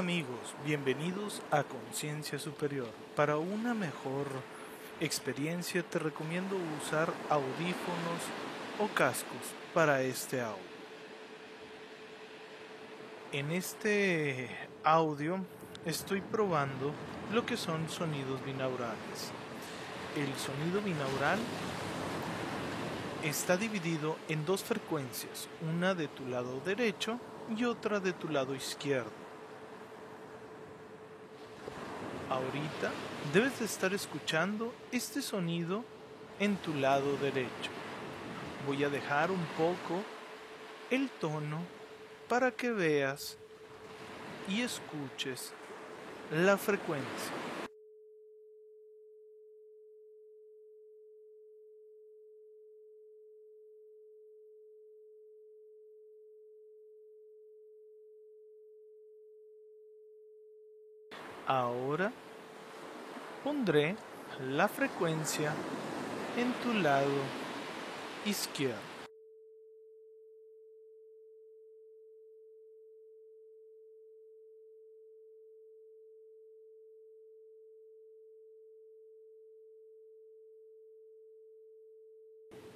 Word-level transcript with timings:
amigos, 0.00 0.54
bienvenidos 0.64 1.42
a 1.50 1.62
Conciencia 1.62 2.38
Superior. 2.38 2.88
Para 3.14 3.36
una 3.36 3.74
mejor 3.74 4.28
experiencia 4.98 5.82
te 5.82 5.98
recomiendo 5.98 6.56
usar 6.82 7.12
audífonos 7.28 8.22
o 8.78 8.88
cascos 8.94 9.36
para 9.74 10.00
este 10.00 10.40
audio. 10.40 10.56
En 13.32 13.50
este 13.50 14.48
audio 14.84 15.44
estoy 15.84 16.22
probando 16.22 16.94
lo 17.34 17.44
que 17.44 17.58
son 17.58 17.86
sonidos 17.90 18.42
binaurales. 18.42 19.32
El 20.16 20.34
sonido 20.38 20.80
binaural 20.80 21.38
está 23.22 23.58
dividido 23.58 24.16
en 24.30 24.46
dos 24.46 24.64
frecuencias, 24.64 25.50
una 25.70 25.94
de 25.94 26.08
tu 26.08 26.26
lado 26.26 26.58
derecho 26.64 27.20
y 27.54 27.64
otra 27.64 28.00
de 28.00 28.14
tu 28.14 28.30
lado 28.30 28.54
izquierdo. 28.54 29.19
Ahorita 32.30 32.92
debes 33.34 33.58
de 33.58 33.64
estar 33.64 33.92
escuchando 33.92 34.72
este 34.92 35.20
sonido 35.20 35.84
en 36.38 36.56
tu 36.58 36.72
lado 36.74 37.16
derecho. 37.16 37.72
Voy 38.68 38.84
a 38.84 38.88
dejar 38.88 39.32
un 39.32 39.44
poco 39.58 40.00
el 40.92 41.10
tono 41.10 41.58
para 42.28 42.52
que 42.52 42.70
veas 42.70 43.36
y 44.48 44.60
escuches 44.60 45.52
la 46.30 46.56
frecuencia. 46.56 47.39
Ahora 61.52 62.12
pondré 63.42 63.96
la 64.38 64.68
frecuencia 64.68 65.52
en 66.36 66.52
tu 66.62 66.72
lado 66.74 67.10
izquierdo. 68.24 68.78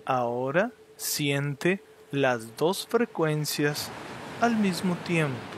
Ahora 0.04 0.72
siente 0.96 1.80
las 2.10 2.56
dos 2.56 2.88
frecuencias 2.88 3.88
al 4.40 4.56
mismo 4.56 4.96
tiempo. 4.96 5.53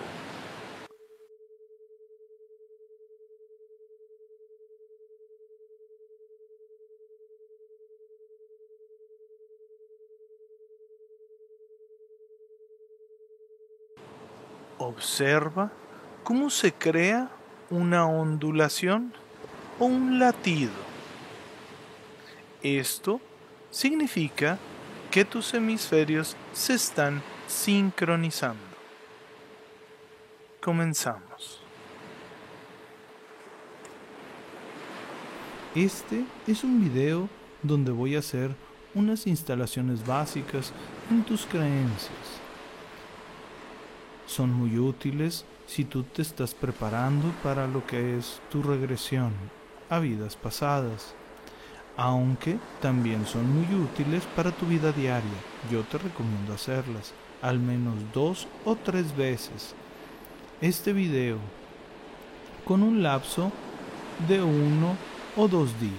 Observa 14.97 15.71
cómo 16.25 16.49
se 16.49 16.73
crea 16.73 17.29
una 17.69 18.07
ondulación 18.07 19.13
o 19.79 19.85
un 19.85 20.19
latido. 20.19 20.73
Esto 22.63 23.21
significa 23.71 24.59
que 25.11 25.27
tus 25.27 25.53
hemisferios 25.53 26.35
se 26.55 26.73
están 26.73 27.23
sincronizando. 27.47 28.63
Comenzamos. 30.63 31.61
Este 35.75 36.25
es 36.47 36.65
un 36.65 36.83
video 36.83 37.29
donde 37.63 37.93
voy 37.93 38.17
a 38.17 38.21
hacer 38.21 38.57
unas 38.95 39.27
instalaciones 39.27 40.07
básicas 40.07 40.73
en 41.11 41.23
tus 41.23 41.45
creencias 41.45 42.46
son 44.37 44.53
muy 44.53 44.79
útiles 44.79 45.47
si 45.67 45.87
tú 45.87 46.03
te 46.03 46.21
estás 46.21 46.55
preparando 46.55 47.33
para 47.43 47.67
lo 47.67 47.87
que 47.87 48.19
es 48.19 48.43
tu 48.51 48.63
regresión 48.63 49.33
a 49.89 49.99
vidas 49.99 50.37
pasadas, 50.37 51.15
aunque 51.97 52.59
también 52.83 53.25
son 53.25 53.51
muy 53.51 53.65
útiles 53.75 54.25
para 54.37 54.51
tu 54.51 54.67
vida 54.67 54.93
diaria. 54.93 55.41
Yo 55.71 55.85
te 55.85 55.97
recomiendo 55.97 56.53
hacerlas 56.53 57.15
al 57.41 57.59
menos 57.59 57.95
dos 58.13 58.47
o 58.67 58.77
tres 58.77 59.17
veces. 59.17 59.75
Este 60.61 60.93
video 60.93 61.39
con 62.67 62.83
un 62.83 63.03
lapso 63.03 63.51
de 64.29 64.43
uno 64.43 64.97
o 65.35 65.49
dos 65.49 65.81
días. 65.81 65.95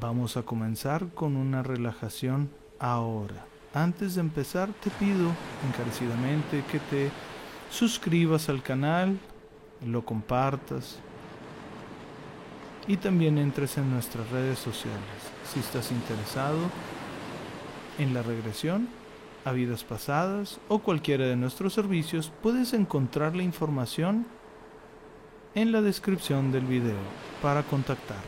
Vamos 0.00 0.36
a 0.36 0.42
comenzar 0.42 1.06
con 1.14 1.36
una 1.36 1.62
relajación 1.62 2.50
ahora. 2.80 3.46
Antes 3.74 4.14
de 4.14 4.22
empezar 4.22 4.70
te 4.82 4.90
pido 4.90 5.30
encarecidamente 5.68 6.64
que 6.70 6.78
te 6.78 7.10
suscribas 7.70 8.48
al 8.48 8.62
canal, 8.62 9.18
lo 9.84 10.04
compartas 10.04 10.98
y 12.86 12.96
también 12.96 13.36
entres 13.36 13.76
en 13.76 13.90
nuestras 13.90 14.30
redes 14.30 14.58
sociales. 14.58 14.98
Si 15.52 15.60
estás 15.60 15.92
interesado 15.92 16.58
en 17.98 18.14
la 18.14 18.22
regresión 18.22 18.88
a 19.44 19.52
vidas 19.52 19.84
pasadas 19.84 20.58
o 20.68 20.78
cualquiera 20.78 21.26
de 21.26 21.36
nuestros 21.36 21.74
servicios, 21.74 22.32
puedes 22.42 22.72
encontrar 22.72 23.36
la 23.36 23.42
información 23.42 24.26
en 25.54 25.72
la 25.72 25.82
descripción 25.82 26.52
del 26.52 26.64
video 26.64 26.98
para 27.42 27.62
contactarnos. 27.62 28.24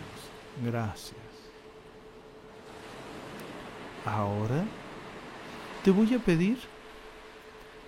Gracias. 0.62 1.16
Ahora 4.04 4.64
te 5.84 5.90
voy 5.90 6.14
a 6.14 6.18
pedir 6.18 6.58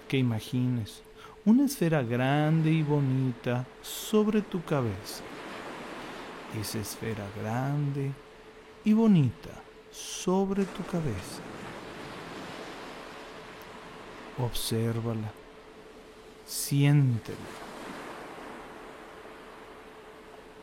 que 0.08 0.16
imagines 0.16 1.02
una 1.44 1.64
esfera 1.64 2.02
grande 2.02 2.70
y 2.70 2.82
bonita 2.82 3.66
sobre 3.82 4.40
tu 4.42 4.62
cabeza. 4.64 5.22
Esa 6.58 6.78
esfera 6.78 7.24
grande 7.40 8.12
y 8.84 8.92
bonita 8.92 9.50
sobre 9.90 10.64
tu 10.64 10.84
cabeza. 10.84 11.42
Obsérvala, 14.38 15.30
siéntela. 16.46 17.38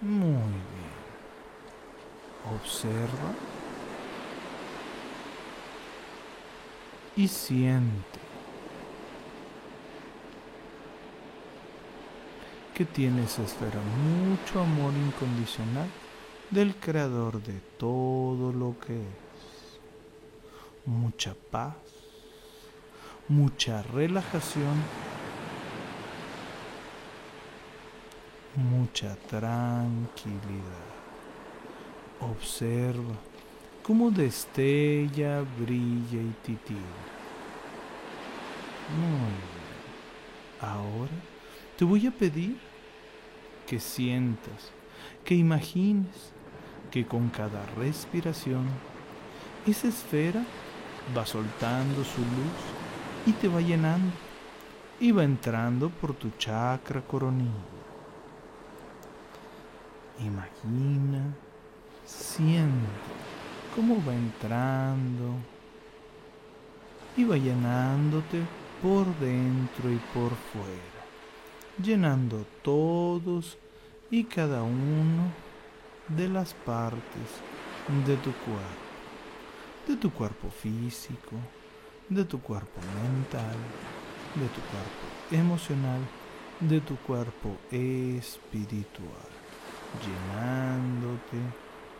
Muy 0.01 0.31
bien. 0.31 0.99
Observa 2.55 3.58
y 7.19 7.27
siente 7.27 8.17
que 12.73 12.85
tiene 12.85 13.25
esa 13.25 13.43
esfera 13.43 13.81
mucho 14.05 14.61
amor 14.61 14.93
incondicional 14.93 15.89
del 16.49 16.73
creador 16.75 17.43
de 17.43 17.59
todo 17.77 18.53
lo 18.53 18.73
que 18.79 18.93
es. 18.93 19.79
Mucha 20.85 21.35
paz, 21.51 21.75
mucha 23.27 23.81
relajación, 23.81 24.81
mucha 28.55 29.17
tranquilidad. 29.27 30.87
Observa 32.21 33.28
cómo 33.83 34.11
destella, 34.11 35.41
brilla 35.59 36.21
y 36.21 36.35
titila. 36.43 36.79
Muy 38.97 39.07
bien. 39.07 39.59
Ahora 40.61 41.11
te 41.77 41.85
voy 41.85 42.07
a 42.07 42.11
pedir 42.11 42.57
que 43.65 43.79
sientas, 43.79 44.71
que 45.23 45.35
imagines 45.35 46.33
que 46.91 47.05
con 47.05 47.29
cada 47.29 47.65
respiración 47.77 48.67
esa 49.65 49.87
esfera 49.87 50.43
va 51.15 51.25
soltando 51.25 52.03
su 52.03 52.21
luz 52.21 52.59
y 53.25 53.31
te 53.33 53.47
va 53.47 53.61
llenando 53.61 54.11
y 54.99 55.11
va 55.11 55.23
entrando 55.23 55.89
por 55.89 56.13
tu 56.13 56.29
chakra 56.37 57.01
coronilla. 57.01 57.51
Imagina, 60.19 61.23
siente 62.05 63.28
cómo 63.75 64.03
va 64.05 64.13
entrando 64.13 65.35
y 67.15 67.23
va 67.23 67.37
llenándote 67.37 68.41
por 68.81 69.05
dentro 69.19 69.91
y 69.91 69.97
por 70.13 70.31
fuera, 70.35 71.01
llenando 71.81 72.45
todos 72.61 73.57
y 74.09 74.23
cada 74.23 74.63
uno 74.63 75.31
de 76.07 76.29
las 76.29 76.53
partes 76.53 77.41
de 78.05 78.15
tu 78.17 78.31
cuerpo, 78.31 79.87
de 79.87 79.95
tu 79.95 80.11
cuerpo 80.11 80.49
físico, 80.49 81.35
de 82.09 82.25
tu 82.25 82.39
cuerpo 82.39 82.79
mental 83.03 83.57
de 84.35 84.47
tu 84.49 84.61
cuerpo 84.61 85.05
emocional, 85.31 86.01
de 86.59 86.81
tu 86.81 86.95
cuerpo 86.97 87.57
espiritual, 87.71 89.29
llenándote, 90.03 91.37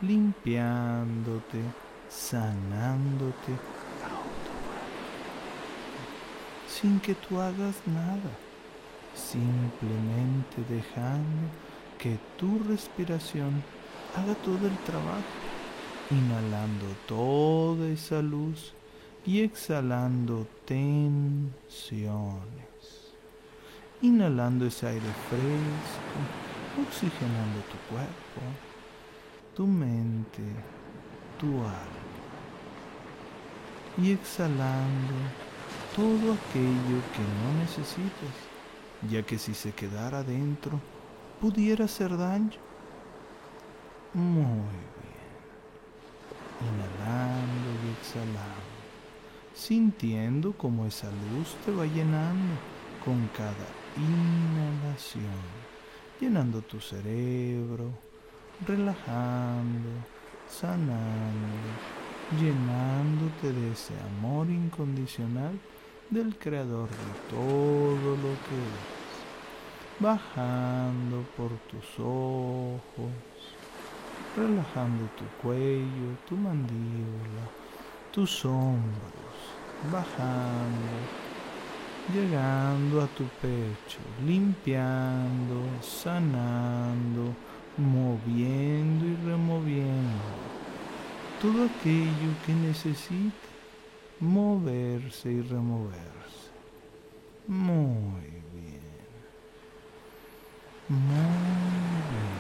limpiándote, 0.02 1.62
sanándote. 2.10 3.54
Sin 6.68 7.00
que 7.00 7.16
tú 7.16 7.40
hagas 7.40 7.76
nada, 7.86 8.32
simplemente 9.14 10.64
dejando 10.70 11.50
que 11.98 12.18
tu 12.38 12.60
respiración 12.68 13.62
haga 14.16 14.34
todo 14.36 14.68
el 14.68 14.78
trabajo, 14.86 15.24
inhalando 16.10 16.86
toda 17.08 17.88
esa 17.90 18.22
luz 18.22 18.74
y 19.26 19.42
exhalando 19.42 20.48
tensiones, 20.66 21.52
inhalando 24.02 24.66
ese 24.66 24.88
aire 24.88 25.12
fresco, 25.30 26.18
oxigenando 26.88 27.60
tu 27.70 27.78
cuerpo, 27.94 28.69
tu 29.60 29.68
mente, 29.68 30.42
tu 31.38 31.48
alma 31.48 32.00
y 33.98 34.14
exhalando 34.14 35.16
todo 35.94 36.32
aquello 36.32 37.02
que 37.12 37.24
no 37.42 37.60
necesitas, 37.60 38.36
ya 39.12 39.22
que 39.22 39.38
si 39.38 39.54
se 39.54 39.74
quedara 39.74 40.24
dentro 40.24 40.80
pudiera 41.42 41.84
hacer 41.84 42.16
daño. 42.16 42.58
Muy 44.14 44.80
bien. 44.96 45.28
Inhalando 46.62 47.70
y 47.84 48.00
exhalando, 48.00 48.72
sintiendo 49.54 50.54
como 50.54 50.86
esa 50.86 51.10
luz 51.34 51.54
te 51.66 51.72
va 51.74 51.86
llenando 51.86 52.56
con 53.04 53.28
cada 53.36 53.68
inhalación, 53.98 55.44
llenando 56.22 56.62
tu 56.62 56.80
cerebro, 56.80 58.09
relajando, 58.68 59.90
sanando, 60.48 61.70
llenándote 62.40 63.54
de 63.54 63.72
ese 63.72 63.94
amor 64.18 64.50
incondicional 64.50 65.58
del 66.10 66.36
creador 66.38 66.90
de 66.90 67.30
todo 67.30 68.12
lo 68.16 68.34
que 68.46 68.58
es, 68.58 70.00
bajando 70.00 71.24
por 71.38 71.50
tus 71.70 72.00
ojos, 72.00 73.12
relajando 74.36 75.06
tu 75.18 75.26
cuello, 75.42 76.18
tu 76.28 76.36
mandíbula, 76.36 77.44
tus 78.12 78.44
hombros, 78.46 79.20
bajando, 79.92 80.98
llegando 82.14 83.02
a 83.02 83.08
tu 83.08 83.24
pecho, 83.42 84.00
limpiando, 84.26 85.62
sanando, 85.82 87.34
moviendo 87.80 89.06
y 89.06 89.16
removiendo 89.26 90.24
todo 91.42 91.64
aquello 91.64 92.32
que 92.46 92.54
necesitas 92.54 93.50
moverse 94.20 95.32
y 95.32 95.42
removerse. 95.42 96.52
Muy 97.48 98.44
bien. 98.54 98.82
Muy 100.90 101.08
bien. 102.12 102.40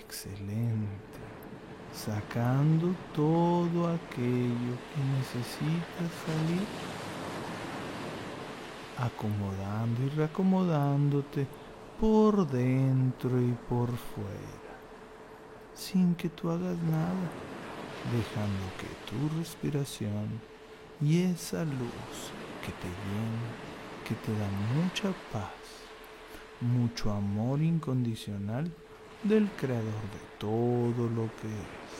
Excelente. 0.00 0.96
Sacando 1.94 2.94
todo 3.14 3.86
aquello 3.86 4.74
que 4.92 5.00
necesitas 5.16 6.10
salir. 6.26 6.66
Acomodando 8.98 10.02
y 10.02 10.08
reacomodándote 10.08 11.46
por 12.00 12.46
dentro 12.48 13.40
y 13.40 13.52
por 13.68 13.88
fuera. 13.88 14.66
Sin 15.74 16.14
que 16.14 16.28
tú 16.28 16.50
hagas 16.50 16.76
nada 16.78 17.30
dejando 18.12 18.64
que 18.78 18.86
tu 19.10 19.38
respiración 19.38 20.40
y 21.00 21.22
esa 21.22 21.64
luz 21.64 22.32
que 22.64 22.72
te 22.72 22.88
llena, 22.88 23.50
que 24.06 24.14
te 24.14 24.32
da 24.32 24.48
mucha 24.74 25.12
paz, 25.32 25.50
mucho 26.60 27.10
amor 27.10 27.60
incondicional 27.60 28.70
del 29.22 29.48
creador 29.58 29.84
de 29.84 30.20
todo 30.38 31.08
lo 31.08 31.28
que 31.40 31.48
es, 31.48 31.92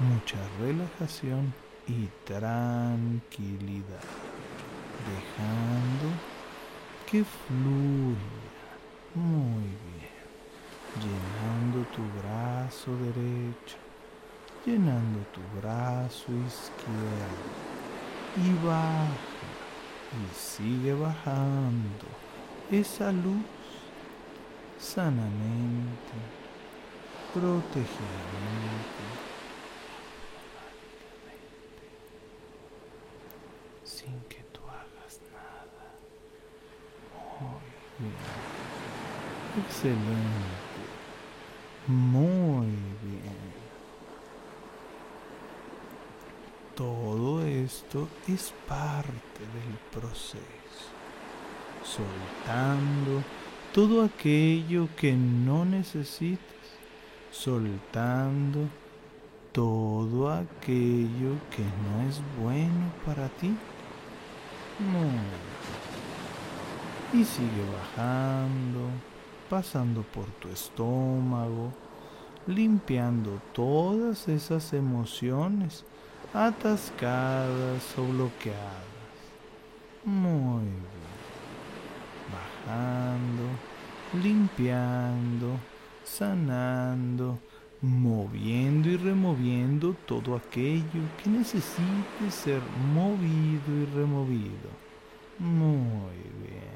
mucha 0.00 0.38
relajación 0.60 1.52
y 1.86 2.08
tranquilidad, 2.24 4.04
dejando 5.06 6.37
que 7.10 7.24
fluya 7.24 8.18
muy 9.14 9.64
bien, 9.64 10.20
llenando 11.00 11.88
tu 11.94 12.02
brazo 12.20 12.90
derecho 12.96 13.88
llenando 14.68 15.20
tu 15.32 15.40
brazo 15.58 16.26
izquierdo. 16.46 17.48
Y 18.36 18.66
baja 18.66 19.48
y 20.12 20.34
sigue 20.34 20.94
bajando 20.94 22.06
esa 22.70 23.10
luz 23.10 23.44
sanamente, 24.78 26.16
protegidamente, 27.32 29.04
sin 33.84 34.20
que 34.28 34.42
tú 34.52 34.60
hagas 34.68 35.20
nada. 35.32 35.84
Muy 37.40 38.10
bien. 38.10 39.67
Excelente. 39.78 40.08
Muy 41.86 42.66
bien. 42.66 43.38
Todo 46.74 47.44
esto 47.44 48.08
es 48.26 48.52
parte 48.66 49.40
del 49.54 49.78
proceso, 49.92 50.40
soltando 51.84 53.22
todo 53.72 54.02
aquello 54.02 54.88
que 54.96 55.12
no 55.12 55.64
necesitas, 55.64 56.42
soltando 57.30 58.68
todo 59.52 60.32
aquello 60.32 61.36
que 61.54 61.62
no 61.62 62.08
es 62.08 62.20
bueno 62.40 62.92
para 63.06 63.28
ti. 63.28 63.54
Y 67.12 67.24
sigue 67.24 67.64
bajando, 67.72 68.90
pasando 69.48 70.02
por 70.02 70.26
tu 70.40 70.48
estómago, 70.48 71.72
limpiando 72.46 73.40
todas 73.52 74.28
esas 74.28 74.72
emociones 74.72 75.84
atascadas 76.32 77.98
o 77.98 78.04
bloqueadas. 78.04 78.98
Muy 80.04 80.64
bien. 80.64 80.98
Bajando, 82.32 83.44
limpiando, 84.22 85.58
sanando, 86.04 87.38
moviendo 87.80 88.88
y 88.88 88.96
removiendo 88.96 89.94
todo 90.06 90.36
aquello 90.36 91.02
que 91.22 91.30
necesite 91.30 92.30
ser 92.30 92.60
movido 92.94 93.72
y 93.82 93.86
removido. 93.94 94.70
Muy 95.38 96.16
bien. 96.42 96.67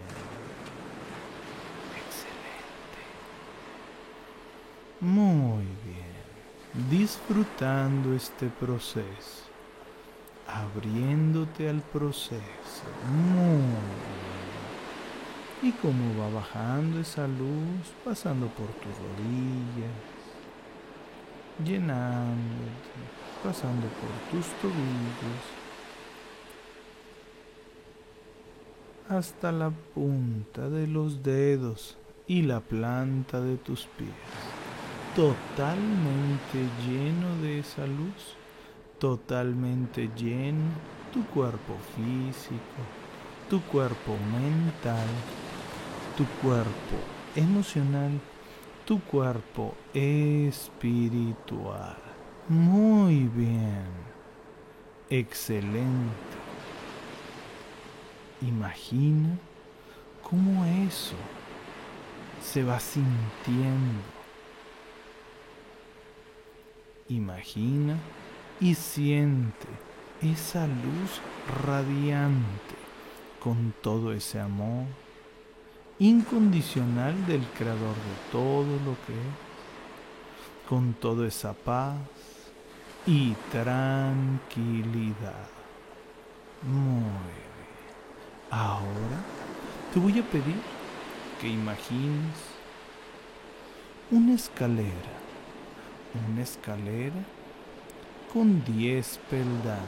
Muy 5.03 5.65
bien. 5.85 6.89
Disfrutando 6.89 8.15
este 8.15 8.47
proceso, 8.47 9.49
abriéndote 10.47 11.69
al 11.69 11.81
proceso. 11.81 12.41
Muy 13.35 13.65
Y 15.69 15.73
como 15.73 16.21
va 16.21 16.31
bajando 16.31 17.01
esa 17.01 17.27
luz, 17.27 17.93
pasando 18.05 18.47
por 18.47 18.69
tus 18.69 18.97
rodillas, 18.97 19.91
llenándote, 21.65 23.03
pasando 23.43 23.89
por 23.89 24.13
tus 24.31 24.47
tobillos, 24.61 25.43
hasta 29.09 29.51
la 29.51 29.71
punta 29.97 30.69
de 30.69 30.87
los 30.87 31.25
dedos 31.25 31.99
y 32.29 32.43
la 32.43 32.61
planta 32.61 33.41
de 33.41 33.57
tus 33.57 33.87
pies 33.99 34.52
totalmente 35.15 36.67
lleno 36.87 37.37
de 37.43 37.59
esa 37.59 37.87
luz, 37.87 38.37
totalmente 38.99 40.09
lleno 40.17 40.71
tu 41.13 41.25
cuerpo 41.27 41.77
físico, 41.95 42.81
tu 43.51 43.61
cuerpo 43.63 44.17
mental, 44.33 45.07
tu 46.17 46.25
cuerpo 46.41 46.97
emocional, 47.37 48.19
tu 48.87 49.01
cuerpo 49.01 49.75
espiritual. 49.93 50.79
Muy 52.49 53.25
bien, 53.29 53.85
excelente. 55.11 56.39
Imagina 58.41 59.37
cómo 60.23 60.65
eso 60.65 61.17
se 62.43 62.65
va 62.65 62.81
sintiendo. 62.81 64.22
Imagina 67.09 67.97
y 68.61 68.75
siente 68.75 69.67
esa 70.23 70.67
luz 70.67 71.21
radiante 71.65 72.77
con 73.43 73.75
todo 73.83 74.13
ese 74.13 74.39
amor 74.39 74.87
incondicional 75.99 77.15
del 77.27 77.45
creador 77.57 77.95
de 77.95 78.31
todo 78.33 78.77
lo 78.85 78.97
que 79.07 79.13
es, 79.13 80.69
con 80.69 80.95
toda 80.95 81.27
esa 81.29 81.53
paz 81.53 81.97
y 83.07 83.33
tranquilidad. 83.51 85.47
Muy. 86.63 87.43
Ahora 88.51 89.19
te 89.93 90.01
voy 90.01 90.19
a 90.19 90.23
pedir 90.23 90.61
que 91.41 91.49
imagines 91.49 92.37
una 94.11 94.35
escalera, 94.35 95.13
una 96.29 96.43
escalera 96.43 97.23
con 98.33 98.65
10 98.65 99.21
peldaños. 99.31 99.83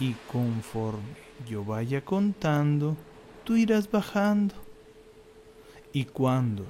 Y 0.00 0.14
conforme 0.30 1.16
yo 1.48 1.64
vaya 1.64 2.04
contando, 2.04 2.96
tú 3.44 3.56
irás 3.56 3.90
bajando. 3.90 4.54
Y 5.92 6.04
cuando 6.04 6.64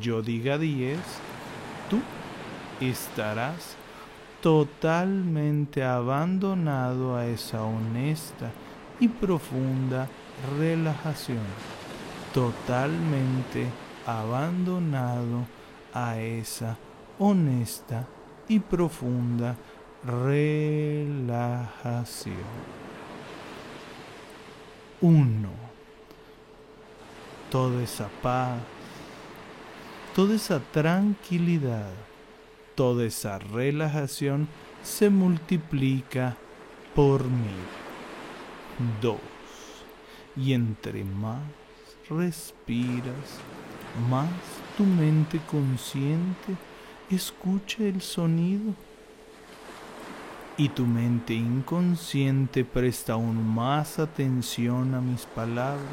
yo 0.00 0.22
diga 0.22 0.58
10, 0.58 0.98
tú 1.90 2.00
estarás 2.80 3.76
totalmente 4.40 5.82
abandonado 5.82 7.16
a 7.16 7.26
esa 7.26 7.62
honesta 7.62 8.50
y 9.00 9.08
profunda 9.08 10.08
relajación. 10.58 11.38
Totalmente 12.32 13.66
abandonado 14.06 15.46
a 15.94 16.18
esa 16.18 16.76
honesta 17.18 18.06
y 18.48 18.58
profunda 18.58 19.56
relajación. 20.04 21.14
Uno. 25.00 25.50
Toda 27.50 27.82
esa 27.82 28.08
paz, 28.20 28.58
toda 30.14 30.34
esa 30.34 30.58
tranquilidad, 30.58 31.92
toda 32.74 33.04
esa 33.04 33.38
relajación 33.38 34.48
se 34.82 35.08
multiplica 35.08 36.36
por 36.96 37.22
mil. 37.24 37.54
Dos. 39.00 39.20
Y 40.36 40.52
entre 40.52 41.04
más 41.04 41.38
respiras, 42.10 43.38
más 44.10 44.28
tu 44.76 44.84
mente 44.84 45.40
consciente 45.50 46.56
escucha 47.10 47.84
el 47.84 48.00
sonido 48.00 48.74
y 50.56 50.68
tu 50.68 50.86
mente 50.86 51.34
inconsciente 51.34 52.64
presta 52.64 53.14
aún 53.14 53.54
más 53.54 53.98
atención 53.98 54.94
a 54.94 55.00
mis 55.00 55.26
palabras. 55.26 55.84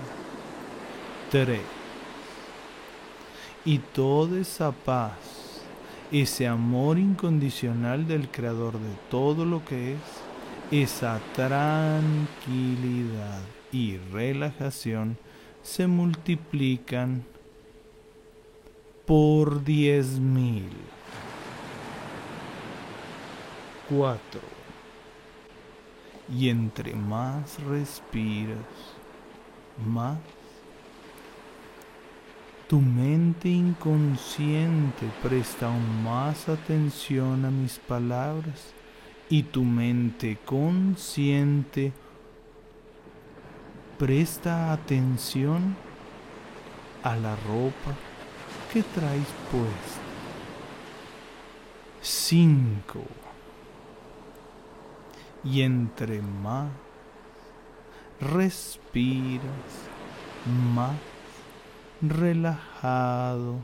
3. 1.31 1.59
Y 3.65 3.79
toda 3.79 4.39
esa 4.39 4.71
paz, 4.71 5.61
ese 6.11 6.47
amor 6.47 6.97
incondicional 6.99 8.07
del 8.07 8.29
Creador 8.29 8.73
de 8.73 8.93
todo 9.09 9.45
lo 9.45 9.63
que 9.65 9.93
es, 9.93 9.99
esa 10.71 11.19
tranquilidad 11.33 12.01
y 13.71 13.97
relajación 14.11 15.17
se 15.63 15.87
multiplican 15.87 17.23
por 19.11 19.61
diez 19.65 20.19
mil. 20.19 20.69
4. 23.89 24.39
Y 26.33 26.47
entre 26.47 26.93
más 26.93 27.61
respiras, 27.63 28.57
más 29.85 30.17
tu 32.69 32.79
mente 32.79 33.49
inconsciente 33.49 35.05
presta 35.21 35.67
aún 35.67 36.05
más 36.05 36.47
atención 36.47 37.43
a 37.43 37.51
mis 37.51 37.79
palabras 37.79 38.73
y 39.29 39.43
tu 39.43 39.65
mente 39.65 40.37
consciente 40.45 41.91
presta 43.99 44.71
atención 44.71 45.75
a 47.03 47.17
la 47.17 47.35
ropa 47.35 48.10
que 48.71 48.83
traes 48.83 49.27
puesta. 49.51 50.01
5 52.01 52.99
y 55.43 55.61
entre 55.61 56.21
más 56.21 56.69
respiras, 58.19 59.43
más 60.73 60.95
relajado 62.01 63.57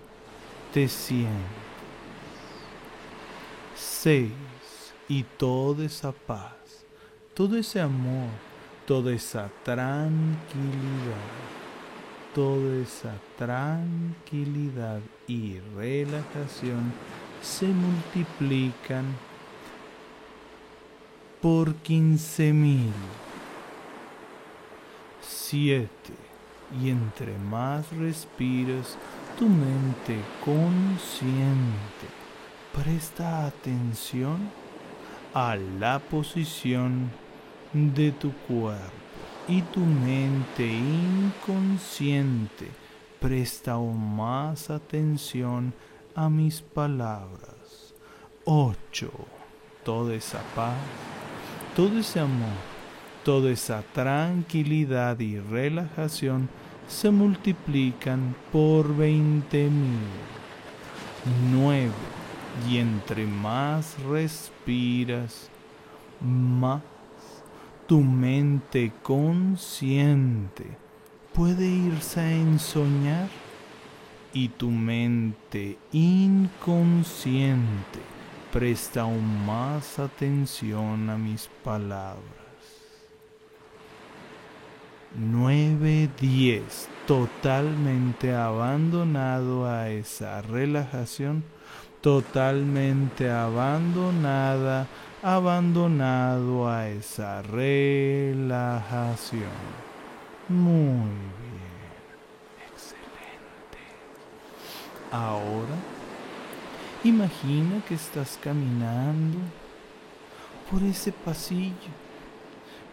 te 0.73 0.87
sientes. 0.87 1.35
Seis, 3.75 4.31
y 5.07 5.23
toda 5.23 5.85
esa 5.85 6.11
paz, 6.11 6.85
todo 7.33 7.57
ese 7.57 7.79
amor, 7.79 8.29
toda 8.85 9.13
esa 9.13 9.49
tranquilidad, 9.63 10.27
toda 12.37 12.83
esa 12.83 13.15
tranquilidad 13.35 14.99
y 15.27 15.57
relajación 15.75 16.93
se 17.41 17.65
multiplican 17.65 19.05
por 21.41 21.73
quince 21.77 22.53
mil. 22.53 22.93
Siete. 25.19 26.13
Y 26.79 26.91
entre 26.91 27.35
más 27.39 27.89
respiras, 27.93 28.99
tu 29.39 29.49
mente 29.49 30.19
consciente 30.45 32.07
presta 32.71 33.47
atención 33.47 34.37
a 35.33 35.55
la 35.55 35.97
posición 35.97 37.09
de 37.73 38.11
tu 38.11 38.31
cuerpo 38.47 39.07
y 39.47 39.61
tu 39.61 39.79
mente 39.79 40.67
inconsciente 40.67 42.67
presta 43.19 43.73
aún 43.73 44.15
más 44.15 44.69
atención 44.69 45.73
a 46.15 46.29
mis 46.29 46.61
palabras. 46.61 47.93
8. 48.45 49.11
Toda 49.83 50.15
esa 50.15 50.41
paz 50.55 50.75
todo 51.77 51.99
ese 51.99 52.19
amor, 52.19 52.57
toda 53.23 53.51
esa 53.51 53.83
tranquilidad 53.93 55.19
y 55.19 55.39
relajación 55.39 56.49
se 56.87 57.11
multiplican 57.11 58.35
por 58.51 58.95
veinte 58.95 59.69
mil. 59.69 59.99
Nueve. 61.51 61.91
Y 62.67 62.79
entre 62.79 63.27
más 63.27 63.95
respiras, 64.09 65.51
más 66.19 66.81
tu 67.87 68.01
mente 68.01 68.91
consciente 69.01 70.65
puede 71.33 71.65
irse 71.65 72.19
a 72.19 72.31
ensoñar 72.31 73.29
y 74.33 74.49
tu 74.49 74.69
mente 74.69 75.77
inconsciente 75.93 77.67
presta 78.51 79.01
aún 79.01 79.45
más 79.45 79.99
atención 79.99 81.09
a 81.09 81.17
mis 81.17 81.49
palabras. 81.63 82.23
9-10, 85.17 86.61
totalmente 87.07 88.33
abandonado 88.35 89.65
a 89.65 89.89
esa 89.89 90.41
relajación, 90.41 91.43
totalmente 92.01 93.31
abandonada, 93.31 94.87
abandonado 95.35 96.69
a 96.69 96.87
esa 96.89 97.41
relajación. 97.43 98.37
Muy 100.49 101.11
bien, 101.39 101.71
excelente. 102.71 103.79
Ahora 105.11 105.75
Imagina 107.03 107.81
que 107.87 107.93
estás 107.93 108.37
caminando 108.43 109.37
por 110.69 110.83
ese 110.83 111.13
pasillo, 111.13 111.93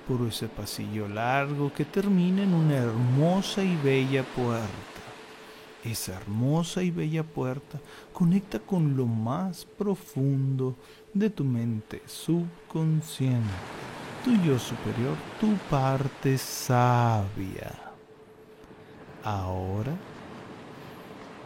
por 0.06 0.28
ese 0.28 0.46
pasillo 0.46 1.08
largo 1.08 1.72
que 1.72 1.84
termina 1.84 2.42
en 2.42 2.54
una 2.54 2.76
hermosa 2.76 3.64
y 3.64 3.74
bella 3.82 4.22
puerta. 4.22 4.93
Esa 5.84 6.14
hermosa 6.14 6.82
y 6.82 6.90
bella 6.90 7.22
puerta 7.22 7.78
conecta 8.12 8.58
con 8.58 8.96
lo 8.96 9.06
más 9.06 9.66
profundo 9.66 10.74
de 11.12 11.28
tu 11.28 11.44
mente 11.44 12.02
subconsciente, 12.06 13.52
tu 14.24 14.34
yo 14.42 14.58
superior, 14.58 15.14
tu 15.38 15.54
parte 15.68 16.38
sabia. 16.38 17.72
Ahora, 19.22 19.94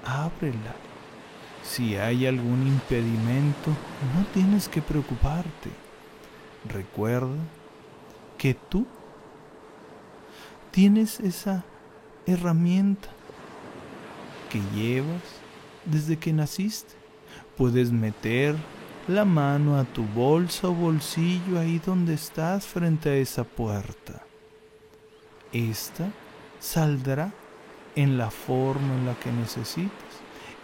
ábrela. 0.04 0.74
Si 1.64 1.96
hay 1.96 2.26
algún 2.26 2.66
impedimento, 2.66 3.70
no 4.14 4.24
tienes 4.32 4.68
que 4.68 4.80
preocuparte. 4.80 5.70
Recuerda 6.68 7.36
que 8.38 8.54
tú 8.54 8.86
tienes 10.70 11.18
esa 11.20 11.64
herramienta 12.24 13.17
que 14.48 14.60
llevas 14.74 15.22
desde 15.84 16.18
que 16.18 16.32
naciste. 16.32 16.94
Puedes 17.56 17.92
meter 17.92 18.56
la 19.06 19.24
mano 19.24 19.78
a 19.78 19.84
tu 19.84 20.04
bolsa 20.04 20.68
o 20.68 20.74
bolsillo 20.74 21.58
ahí 21.58 21.80
donde 21.84 22.14
estás 22.14 22.66
frente 22.66 23.10
a 23.10 23.16
esa 23.16 23.44
puerta. 23.44 24.22
Esta 25.52 26.10
saldrá 26.60 27.32
en 27.96 28.18
la 28.18 28.30
forma 28.30 28.94
en 28.94 29.06
la 29.06 29.14
que 29.14 29.32
necesitas. 29.32 29.92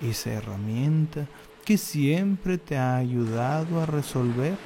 Esa 0.03 0.31
herramienta 0.31 1.27
que 1.65 1.79
siempre 1.79 2.59
te 2.59 2.77
ha 2.77 2.97
ayudado 2.97 3.81
a 3.81 3.87
resolver 3.87 4.57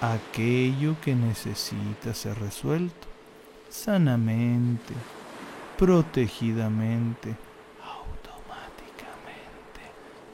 aquello 0.00 0.96
que 1.00 1.14
necesita 1.14 2.12
ser 2.12 2.38
resuelto 2.38 3.12
sanamente, 3.72 4.92
protegidamente, 5.78 7.34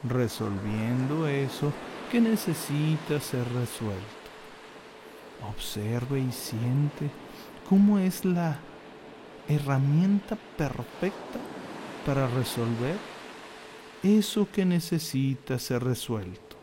resolviendo 0.03 1.27
eso 1.27 1.71
que 2.11 2.21
necesita 2.21 3.19
ser 3.19 3.45
resuelto. 3.53 4.19
Observe 5.49 6.19
y 6.19 6.31
siente 6.31 7.09
cómo 7.67 7.99
es 7.99 8.25
la 8.25 8.59
herramienta 9.47 10.37
perfecta 10.57 11.39
para 12.05 12.27
resolver 12.27 12.97
eso 14.03 14.47
que 14.51 14.65
necesita 14.65 15.59
ser 15.59 15.83
resuelto, 15.83 16.55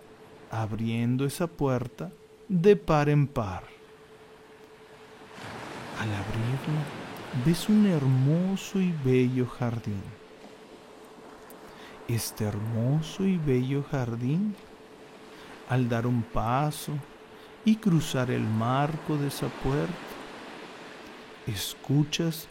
abriendo 0.51 1.27
esa 1.27 1.47
puerta 1.47 2.11
de 2.49 2.77
par 2.77 3.09
en 3.09 3.27
par. 3.27 3.65
Al 6.01 6.09
abrirla, 6.09 6.83
ves 7.45 7.69
un 7.69 7.87
hermoso 7.87 8.81
y 8.81 8.95
bello 9.05 9.47
jardín. 9.47 10.03
Este 12.09 12.45
hermoso 12.45 13.25
y 13.25 13.37
bello 13.37 13.83
jardín 13.83 14.55
al 15.69 15.89
dar 15.89 16.07
un 16.07 16.23
paso 16.23 16.93
y 17.65 17.75
cruzar 17.75 18.31
el 18.31 18.45
marco 18.45 19.17
de 19.17 19.27
esa 19.27 19.49
puerta, 19.49 19.93
escuchas 21.49 22.47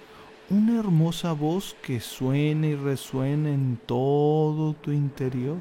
una 0.50 0.78
hermosa 0.78 1.32
voz 1.32 1.74
que 1.82 2.02
suena 2.02 2.68
y 2.68 2.76
resuena 2.76 3.50
en 3.50 3.80
todo 3.86 4.74
tu 4.74 4.92
interior, 4.92 5.58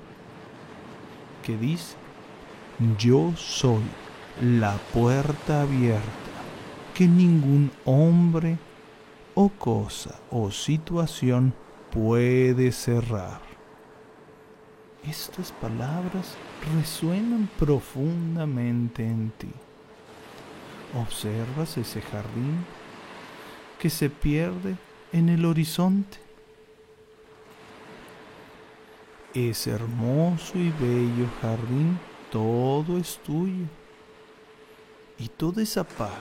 que 1.44 1.56
dice, 1.56 1.94
yo 2.98 3.32
soy 3.36 3.84
la 4.42 4.76
puerta 4.92 5.62
abierta 5.62 6.02
que 6.94 7.06
ningún 7.06 7.70
hombre 7.84 8.58
o 9.36 9.50
cosa 9.50 10.18
o 10.32 10.50
situación 10.50 11.54
puede 11.92 12.72
cerrar. 12.72 13.43
Estas 15.08 15.52
palabras 15.52 16.34
resuenan 16.74 17.48
profundamente 17.58 19.04
en 19.04 19.30
ti. 19.36 19.50
Observas 20.94 21.76
ese 21.76 22.00
jardín 22.00 22.64
que 23.78 23.90
se 23.90 24.08
pierde 24.08 24.76
en 25.12 25.28
el 25.28 25.44
horizonte. 25.44 26.16
Ese 29.34 29.72
hermoso 29.72 30.56
y 30.56 30.70
bello 30.80 31.28
jardín, 31.42 31.98
todo 32.32 32.96
es 32.96 33.18
tuyo. 33.18 33.66
Y 35.18 35.28
toda 35.28 35.62
esa 35.62 35.84
paz, 35.84 36.12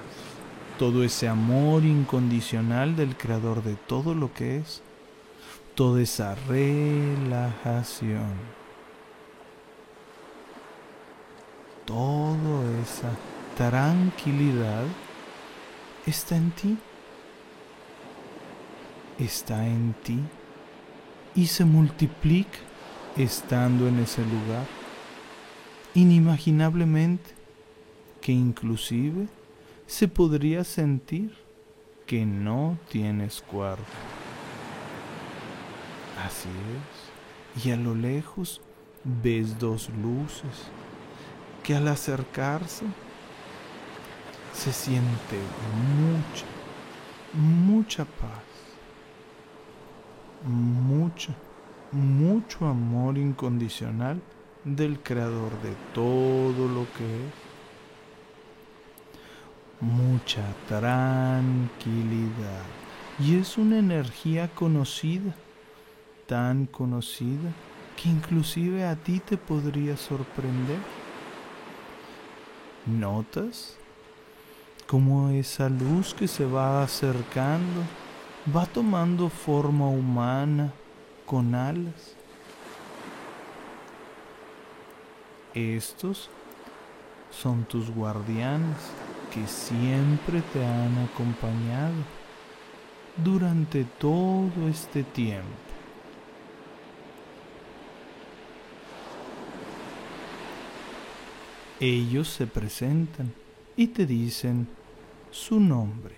todo 0.78 1.06
ese 1.06 1.30
amor 1.30 1.86
incondicional 1.86 2.98
del 2.98 3.16
Creador 3.16 3.64
de 3.64 3.76
todo 3.76 4.14
lo 4.14 4.34
que 4.34 4.58
es, 4.58 4.82
toda 5.74 6.02
esa 6.02 6.36
relajación 6.36 7.14
toda 11.86 12.82
esa 12.82 13.12
tranquilidad 13.56 14.86
está 16.06 16.36
en 16.36 16.52
ti. 16.52 16.78
Está 19.20 19.68
en 19.68 19.94
ti 20.04 20.20
y 21.36 21.48
se 21.48 21.66
multiplica 21.66 22.58
estando 23.18 23.88
en 23.88 24.00
ese 24.00 24.22
lugar. 24.22 24.66
Inimaginablemente 25.94 27.30
que 28.22 28.32
inclusive 28.32 29.28
se 29.86 30.08
podría 30.08 30.64
sentir 30.64 31.36
que 32.08 32.26
no 32.26 32.78
tienes 32.90 33.42
cuerpo. 33.42 33.84
Así 36.26 36.50
es. 36.50 37.66
Y 37.66 37.72
a 37.72 37.76
lo 37.76 37.94
lejos 37.94 38.62
ves 39.04 39.60
dos 39.60 39.90
luces 40.02 40.72
que 41.64 41.76
al 41.76 41.88
acercarse 41.88 42.86
se 44.54 44.74
siente 44.74 45.40
mucha, 45.98 46.46
mucha 47.34 48.06
paz, 48.06 48.44
mucho, 50.46 51.34
mucho 51.92 52.68
amor 52.68 53.18
incondicional 53.18 54.22
del 54.66 55.00
creador 55.00 55.52
de 55.62 55.74
todo 55.94 56.68
lo 56.68 56.86
que 56.98 57.06
es, 57.06 57.34
mucha 59.80 60.44
tranquilidad. 60.68 62.64
Y 63.20 63.38
es 63.38 63.58
una 63.58 63.80
energía 63.80 64.50
conocida, 64.54 65.34
tan 66.28 66.66
conocida 66.66 67.52
que 67.96 68.10
inclusive 68.10 68.86
a 68.86 68.96
ti 68.96 69.20
te 69.20 69.38
podría 69.38 69.96
sorprender 69.96 71.03
¿Notas 72.86 73.78
cómo 74.88 75.30
esa 75.30 75.70
luz 75.70 76.14
que 76.14 76.28
se 76.28 76.46
va 76.46 76.84
acercando 76.84 77.82
va 78.54 78.66
tomando 78.66 79.30
forma 79.30 79.88
humana 79.88 80.74
con 81.26 81.56
alas? 81.56 82.18
Estos 85.54 86.30
son 87.32 87.64
tus 87.64 87.90
guardianes 87.90 88.78
que 89.34 89.48
siempre 89.48 90.42
te 90.52 90.66
han 90.66 90.98
acompañado 91.06 91.96
durante 93.16 93.86
todo 93.86 94.68
este 94.70 95.04
tiempo. 95.04 95.73
Ellos 101.84 102.30
se 102.30 102.48
presentan 102.48 103.34
y 103.76 103.88
te 103.88 104.06
dicen 104.06 104.70
su 105.32 105.60
nombre. 105.60 106.16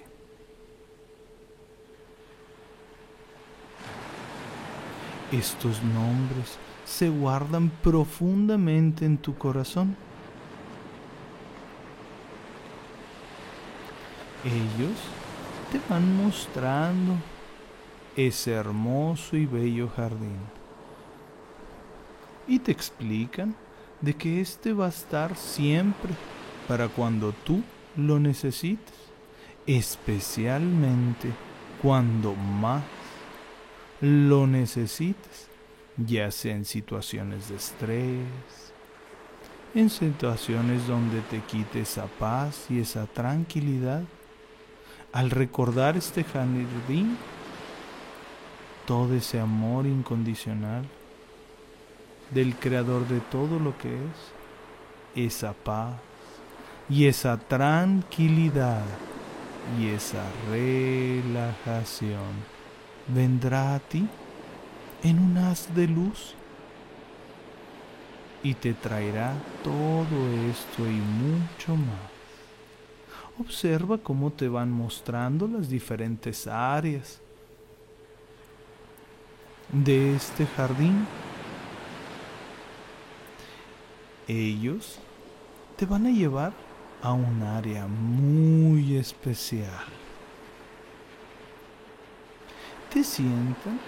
Estos 5.32 5.82
nombres 5.82 6.60
se 6.86 7.10
guardan 7.10 7.72
profundamente 7.82 9.06
en 9.06 9.18
tu 9.18 9.36
corazón. 9.40 9.96
Ellos 14.44 15.00
te 15.72 15.82
van 15.90 16.16
mostrando 16.24 17.16
ese 18.16 18.52
hermoso 18.52 19.36
y 19.36 19.48
bello 19.48 19.90
jardín 19.90 20.38
y 22.48 22.60
te 22.60 22.72
explican 22.72 23.56
de 24.02 24.14
que 24.14 24.42
éste 24.42 24.74
va 24.74 24.88
a 24.88 24.90
estar 24.90 25.36
siempre 25.36 26.14
para 26.68 26.88
cuando 26.88 27.32
tú 27.32 27.64
lo 27.96 28.20
necesites, 28.20 28.94
especialmente 29.66 31.32
cuando 31.82 32.34
más 32.34 32.84
lo 34.02 34.48
necesites, 34.48 35.48
ya 35.98 36.30
sea 36.32 36.56
en 36.56 36.66
situaciones 36.66 37.50
de 37.50 37.56
estrés, 37.56 38.74
en 39.74 39.90
situaciones 39.90 40.88
donde 40.88 41.22
te 41.22 41.42
quite 41.42 41.82
esa 41.82 42.06
paz 42.06 42.68
y 42.70 42.80
esa 42.80 43.06
tranquilidad. 43.08 44.04
Al 45.12 45.32
recordar 45.32 45.96
este 45.96 46.24
jardín, 46.24 47.18
todo 48.86 49.14
ese 49.16 49.40
amor 49.40 49.86
incondicional, 49.86 50.86
del 52.32 52.56
creador 52.56 53.08
de 53.08 53.20
todo 53.20 53.60
lo 53.60 53.78
que 53.78 53.94
es, 53.94 55.26
esa 55.26 55.54
paz 55.54 55.96
y 56.90 57.06
esa 57.06 57.38
tranquilidad 57.38 58.84
y 59.80 59.88
esa 59.88 60.24
relajación 60.50 62.34
vendrá 63.08 63.76
a 63.76 63.80
ti 63.80 64.08
en 65.04 65.20
un 65.20 65.38
haz 65.38 65.74
de 65.76 65.88
luz 65.88 66.36
y 68.44 68.54
te 68.54 68.74
traerá 68.74 69.34
todo 69.64 70.30
esto 70.52 70.86
y 70.86 71.00
mucho 71.00 71.76
más. 71.76 72.16
Observa 73.40 73.98
cómo 73.98 74.32
te 74.32 74.48
van 74.48 74.72
mostrando 74.72 75.48
las 75.48 75.68
diferentes 75.68 76.48
áreas 76.48 77.20
de 79.72 80.16
este 80.16 80.46
jardín. 80.46 81.06
Ellos 84.28 85.00
te 85.76 85.86
van 85.86 86.08
a 86.08 86.10
llevar 86.10 86.54
a 87.02 87.14
un 87.14 87.44
área 87.44 87.86
muy 87.86 88.98
especial. 88.98 89.86
Te 92.92 93.04
sientan 93.04 93.80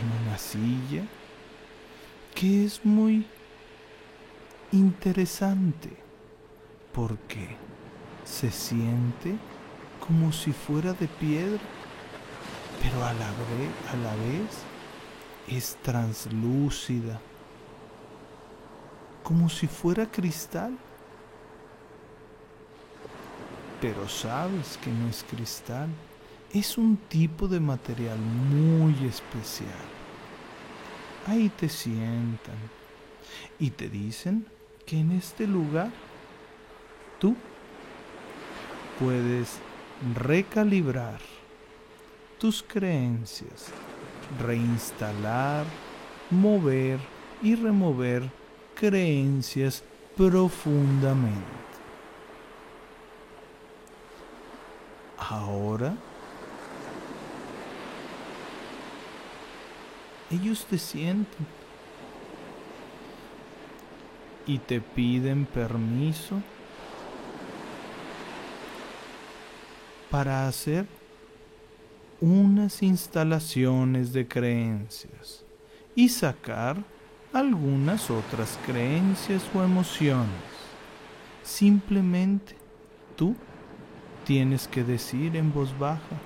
en 0.00 0.26
una 0.26 0.38
silla 0.38 1.04
que 2.34 2.64
es 2.64 2.84
muy 2.84 3.26
interesante 4.72 5.90
porque 6.94 7.56
se 8.24 8.50
siente 8.50 9.36
como 10.06 10.32
si 10.32 10.52
fuera 10.52 10.92
de 10.94 11.08
piedra, 11.08 11.60
pero 12.82 13.04
a 13.04 13.12
la, 13.12 13.28
vez, 13.28 13.70
a 13.92 13.96
la 13.96 14.14
vez 14.16 14.64
es 15.48 15.76
translúcida, 15.82 17.20
como 19.26 19.48
si 19.48 19.66
fuera 19.66 20.06
cristal. 20.06 20.78
Pero 23.80 24.08
sabes 24.08 24.78
que 24.80 24.88
no 24.88 25.08
es 25.08 25.24
cristal, 25.28 25.88
es 26.52 26.78
un 26.78 26.96
tipo 26.96 27.48
de 27.48 27.58
material 27.58 28.18
muy 28.20 28.92
especial. 29.04 29.88
Ahí 31.26 31.48
te 31.48 31.68
sientan 31.68 32.54
y 33.58 33.70
te 33.70 33.88
dicen 33.88 34.46
que 34.86 35.00
en 35.00 35.10
este 35.10 35.48
lugar 35.48 35.90
tú 37.18 37.34
puedes 39.00 39.58
recalibrar 40.14 41.18
tus 42.38 42.62
creencias, 42.62 43.72
reinstalar, 44.40 45.66
mover 46.30 47.00
y 47.42 47.56
remover 47.56 48.45
creencias 48.76 49.82
profundamente. 50.16 51.56
Ahora, 55.18 55.96
ellos 60.30 60.64
te 60.66 60.78
sienten 60.78 61.46
y 64.46 64.58
te 64.58 64.80
piden 64.80 65.44
permiso 65.46 66.40
para 70.10 70.46
hacer 70.46 70.86
unas 72.20 72.82
instalaciones 72.82 74.12
de 74.12 74.28
creencias 74.28 75.44
y 75.94 76.08
sacar 76.08 76.82
algunas 77.36 78.10
otras 78.10 78.58
creencias 78.64 79.42
o 79.54 79.62
emociones. 79.62 80.30
Simplemente 81.42 82.56
tú 83.14 83.36
tienes 84.24 84.66
que 84.66 84.82
decir 84.82 85.36
en 85.36 85.52
voz 85.52 85.78
baja, 85.78 86.16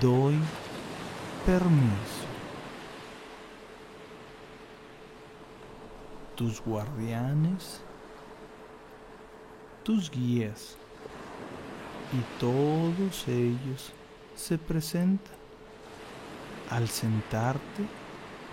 doy 0.00 0.36
permiso. 1.44 2.24
Tus 6.36 6.60
guardianes, 6.60 7.80
tus 9.82 10.08
guías, 10.08 10.76
y 12.12 12.38
todos 12.38 13.26
ellos 13.26 13.92
se 14.36 14.56
presentan. 14.56 15.34
Al 16.70 16.88
sentarte, 16.88 17.84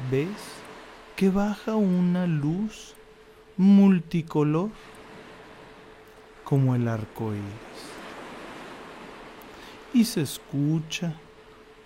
ves 0.09 0.62
que 1.15 1.29
baja 1.29 1.75
una 1.75 2.27
luz 2.27 2.95
multicolor 3.57 4.69
como 6.43 6.75
el 6.75 6.87
arco 6.87 7.33
iris. 7.33 7.43
Y 9.93 10.05
se 10.05 10.21
escucha 10.21 11.13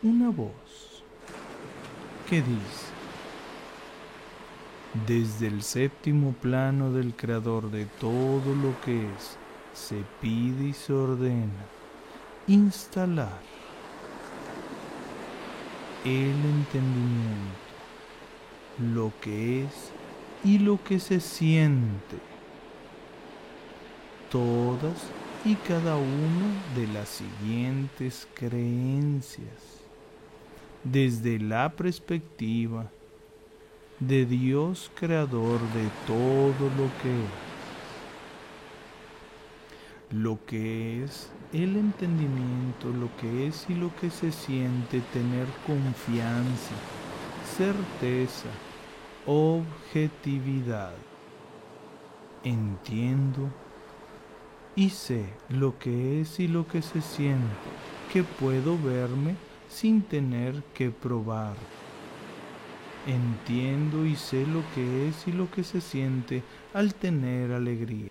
una 0.01 0.29
voz 0.29 1.03
que 2.29 2.41
dice, 2.41 2.87
desde 5.05 5.47
el 5.47 5.61
séptimo 5.61 6.33
plano 6.33 6.91
del 6.91 7.13
Creador 7.15 7.69
de 7.69 7.85
todo 7.85 8.55
lo 8.55 8.79
que 8.81 9.09
es, 9.11 9.37
se 9.73 10.03
pide 10.21 10.69
y 10.69 10.73
se 10.73 10.93
ordena 10.93 11.65
instalar 12.47 13.41
el 16.03 16.31
entendimiento, 16.31 17.66
lo 18.79 19.11
que 19.21 19.63
es 19.63 19.91
y 20.43 20.59
lo 20.59 20.83
que 20.83 20.99
se 20.99 21.19
siente, 21.19 22.17
todas 24.31 25.09
y 25.43 25.55
cada 25.55 25.95
una 25.95 26.75
de 26.75 26.87
las 26.87 27.09
siguientes 27.09 28.27
creencias, 28.35 29.81
desde 30.83 31.39
la 31.39 31.71
perspectiva 31.73 32.89
de 33.99 34.25
Dios 34.25 34.91
creador 34.95 35.59
de 35.73 35.89
todo 36.05 36.69
lo 36.77 36.87
que 37.01 37.23
es. 37.23 37.47
Lo 40.09 40.39
que 40.45 41.03
es 41.03 41.31
el 41.51 41.75
entendimiento, 41.75 42.89
lo 42.89 43.09
que 43.17 43.47
es 43.47 43.65
y 43.69 43.73
lo 43.73 43.93
que 43.95 44.09
se 44.09 44.31
siente 44.31 45.01
tener 45.11 45.47
confianza, 45.65 46.75
certeza, 47.57 48.49
objetividad. 49.27 50.93
Entiendo 52.43 53.49
y 54.75 54.89
sé 54.89 55.25
lo 55.49 55.77
que 55.77 56.21
es 56.21 56.39
y 56.39 56.47
lo 56.47 56.67
que 56.67 56.81
se 56.81 57.01
siente, 57.01 57.45
que 58.11 58.23
puedo 58.23 58.77
verme 58.77 59.35
sin 59.69 60.01
tener 60.01 60.63
que 60.73 60.89
probar. 60.89 61.55
Entiendo 63.05 64.05
y 64.05 64.15
sé 64.15 64.47
lo 64.47 64.63
que 64.73 65.09
es 65.09 65.27
y 65.27 65.31
lo 65.31 65.51
que 65.51 65.63
se 65.63 65.81
siente 65.81 66.41
al 66.73 66.95
tener 66.95 67.51
alegría 67.51 68.09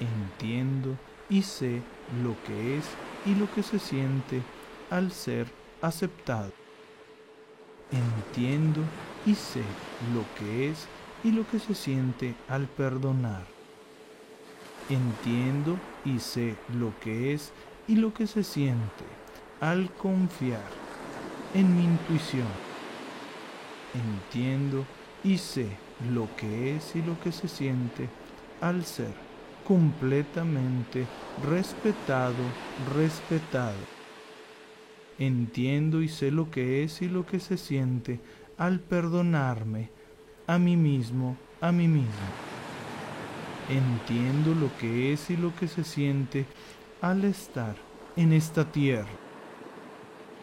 entiendo 0.00 0.96
y 1.28 1.42
sé 1.42 1.82
lo 2.22 2.36
que 2.44 2.78
es 2.78 2.84
y 3.26 3.34
lo 3.34 3.52
que 3.52 3.62
se 3.62 3.78
siente 3.78 4.42
al 4.90 5.12
ser 5.12 5.46
aceptado. 5.80 6.63
Entiendo 7.94 8.80
y 9.24 9.36
sé 9.36 9.62
lo 10.12 10.24
que 10.36 10.70
es 10.70 10.88
y 11.22 11.30
lo 11.30 11.46
que 11.46 11.60
se 11.60 11.74
siente 11.74 12.34
al 12.48 12.66
perdonar. 12.66 13.46
Entiendo 14.90 15.78
y 16.04 16.18
sé 16.18 16.56
lo 16.76 16.92
que 16.98 17.32
es 17.32 17.52
y 17.86 17.94
lo 17.94 18.12
que 18.12 18.26
se 18.26 18.42
siente 18.42 19.04
al 19.60 19.90
confiar 19.92 20.68
en 21.54 21.76
mi 21.76 21.84
intuición. 21.84 22.48
Entiendo 23.94 24.84
y 25.22 25.38
sé 25.38 25.68
lo 26.12 26.28
que 26.36 26.76
es 26.76 26.96
y 26.96 27.02
lo 27.02 27.18
que 27.20 27.30
se 27.30 27.46
siente 27.46 28.08
al 28.60 28.84
ser 28.84 29.14
completamente 29.66 31.06
respetado, 31.48 32.44
respetado. 32.96 33.93
Entiendo 35.18 36.02
y 36.02 36.08
sé 36.08 36.32
lo 36.32 36.50
que 36.50 36.82
es 36.82 37.00
y 37.00 37.08
lo 37.08 37.24
que 37.24 37.38
se 37.38 37.56
siente 37.56 38.18
al 38.58 38.80
perdonarme 38.80 39.90
a 40.46 40.58
mí 40.58 40.76
mismo, 40.76 41.36
a 41.60 41.70
mí 41.70 41.86
mismo. 41.86 42.10
Entiendo 43.68 44.54
lo 44.54 44.76
que 44.78 45.12
es 45.12 45.30
y 45.30 45.36
lo 45.36 45.54
que 45.54 45.68
se 45.68 45.84
siente 45.84 46.46
al 47.00 47.24
estar 47.24 47.76
en 48.16 48.32
esta 48.32 48.70
tierra. 48.70 49.08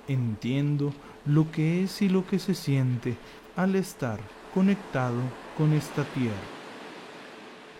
Entiendo 0.07 0.93
lo 1.25 1.51
que 1.51 1.83
es 1.83 2.01
y 2.01 2.07
lo 2.07 2.25
que 2.25 2.39
se 2.39 2.55
siente 2.55 3.17
al 3.57 3.75
estar 3.75 4.19
conectado 4.53 5.21
con 5.57 5.73
esta 5.73 6.05
tierra. 6.05 6.35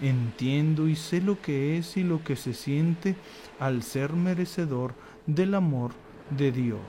Entiendo 0.02 0.88
y 0.88 0.96
sé 0.96 1.22
lo 1.22 1.42
que 1.42 1.78
es 1.78 1.96
y 1.96 2.04
lo 2.04 2.24
que 2.24 2.36
se 2.36 2.54
siente 2.54 3.16
al 3.60 3.82
ser 3.82 4.14
merecedor 4.14 4.94
del 5.26 5.56
amor 5.56 5.92
de 6.38 6.52
Dios. 6.52 6.80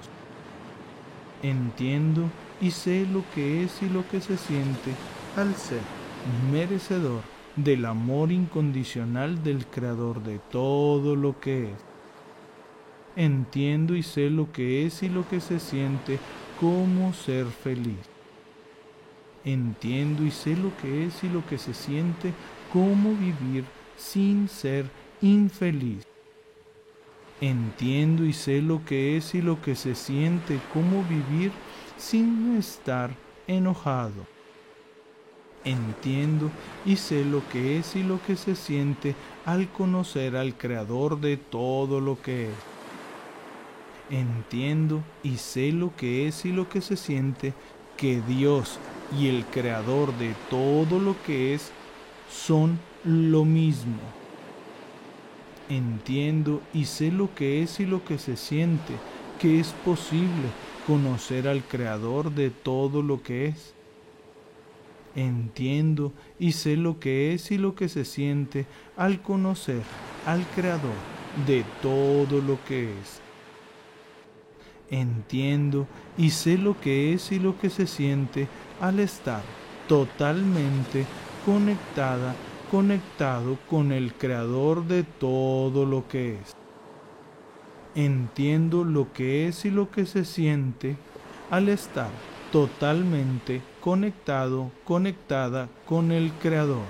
Entiendo 1.43 2.31
y 2.61 2.71
sé 2.71 3.07
lo 3.07 3.25
que 3.35 3.65
es 3.65 3.83
y 3.83 3.89
lo 3.89 4.09
que 4.09 4.21
se 4.21 4.37
siente 4.37 4.93
al 5.37 5.55
ser 5.55 5.81
merecedor 6.51 7.23
del 7.57 7.85
amor 7.85 8.33
incondicional 8.33 9.43
del 9.43 9.67
Creador 9.67 10.23
de 10.23 10.39
todo 10.39 11.17
lo 11.17 11.39
que 11.41 11.65
es. 11.65 11.79
Entiendo 13.17 13.95
y 13.95 14.03
sé 14.03 14.31
lo 14.31 14.53
que 14.53 14.87
es 14.87 15.03
y 15.03 15.09
lo 15.09 15.29
que 15.29 15.41
se 15.41 15.61
siente 15.61 16.19
como 16.61 17.13
ser 17.13 17.47
feliz. 17.47 17.99
Entiendo 19.45 20.25
y 20.25 20.31
sé 20.31 20.57
lo 20.57 20.75
que 20.81 21.07
es 21.07 21.25
y 21.25 21.29
lo 21.29 21.45
que 21.47 21.59
se 21.59 21.75
siente 21.75 22.33
como 22.73 23.11
vivir 23.15 23.65
sin 23.97 24.49
ser 24.49 24.87
infeliz. 25.21 26.12
Entiendo 27.43 28.25
y 28.25 28.33
sé 28.33 28.63
lo 28.63 28.85
que 28.85 29.17
es 29.17 29.35
y 29.35 29.43
lo 29.43 29.61
que 29.61 29.75
se 29.75 29.97
siente 29.97 30.61
como 30.73 31.03
vivir 31.03 31.51
sin 31.99 32.57
estar 32.57 33.11
enojado. 33.49 34.29
Entiendo 35.65 36.53
y 36.87 36.95
sé 36.95 37.25
lo 37.25 37.43
que 37.49 37.79
es 37.79 37.97
y 37.97 38.05
lo 38.05 38.23
que 38.25 38.37
se 38.37 38.55
siente 38.55 39.17
al 39.45 39.69
conocer 39.73 40.37
al 40.37 40.57
Creador 40.57 41.21
de 41.21 41.37
todo 41.37 42.01
lo 42.01 42.23
que 42.23 42.45
es. 42.45 42.55
Entiendo 44.09 45.03
y 45.25 45.39
sé 45.39 45.73
lo 45.73 45.97
que 45.97 46.29
es 46.29 46.45
y 46.45 46.53
lo 46.53 46.69
que 46.69 46.81
se 46.81 46.97
siente 46.97 47.55
que 47.97 48.21
Dios 48.21 48.79
y 49.19 49.27
el 49.27 49.45
Creador 49.47 50.17
de 50.17 50.33
todo 50.49 51.01
lo 51.01 51.17
que 51.27 51.55
es 51.55 51.73
son 52.31 52.79
lo 53.03 53.45
mismo. 53.45 54.22
Entiendo 55.73 56.61
y 56.75 56.85
sé 56.85 57.11
lo 57.11 57.35
que 57.35 57.63
es 57.63 57.81
y 57.81 57.87
lo 57.87 58.05
que 58.05 58.19
se 58.19 58.37
siente 58.37 58.95
que 59.41 59.59
es 59.59 59.69
posible 59.85 60.49
conocer 60.87 61.49
al 61.49 61.63
Creador 61.63 62.31
de 62.31 62.51
todo 62.51 63.03
lo 63.03 63.23
que 63.23 63.47
es 63.47 63.75
entiendo 65.15 66.13
y 66.39 66.53
sé 66.53 66.77
lo 66.77 66.99
que 66.99 67.35
es 67.35 67.51
y 67.51 67.59
lo 67.59 67.75
que 67.75 67.89
se 67.89 68.05
siente 68.05 68.67
al 68.97 69.21
conocer 69.21 69.83
al 70.27 70.45
Creador 70.55 70.95
de 71.47 71.65
todo 71.81 72.41
lo 72.41 72.59
que 72.65 72.85
es. 72.85 73.21
Entiendo 74.91 75.87
y 76.19 76.31
sé 76.31 76.59
lo 76.59 76.79
que 76.79 77.15
es 77.15 77.33
y 77.33 77.39
lo 77.39 77.59
que 77.59 77.71
se 77.71 77.87
siente 77.87 78.47
al 78.81 79.01
estar 79.01 79.43
totalmente 79.89 81.07
conectada, 81.47 82.35
conectado 82.73 83.59
con 83.69 83.93
el 83.93 84.15
Creador 84.15 84.87
de 84.87 85.03
todo 85.03 85.85
lo 85.85 86.09
que 86.09 86.37
es. 86.37 86.57
Entiendo 87.95 88.83
lo 88.83 89.13
que 89.13 89.47
es 89.47 89.67
y 89.67 89.71
lo 89.71 89.91
que 89.91 90.07
se 90.07 90.25
siente 90.25 90.97
al 91.51 91.69
estar 91.69 92.09
totalmente 92.51 93.61
conectado, 93.83 94.71
conectada 94.85 95.69
con 95.85 96.13
el 96.13 96.33
Creador. 96.41 96.87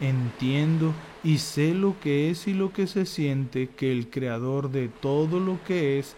Entiendo 0.00 0.94
y 1.24 1.38
sé 1.38 1.74
lo 1.74 1.98
que 1.98 2.30
es 2.30 2.46
y 2.46 2.54
lo 2.54 2.72
que 2.72 2.86
se 2.86 3.06
siente 3.06 3.70
que 3.70 3.90
el 3.90 4.10
Creador 4.10 4.70
de 4.70 4.86
todo 4.86 5.40
lo 5.40 5.58
que 5.66 5.98
es 5.98 6.14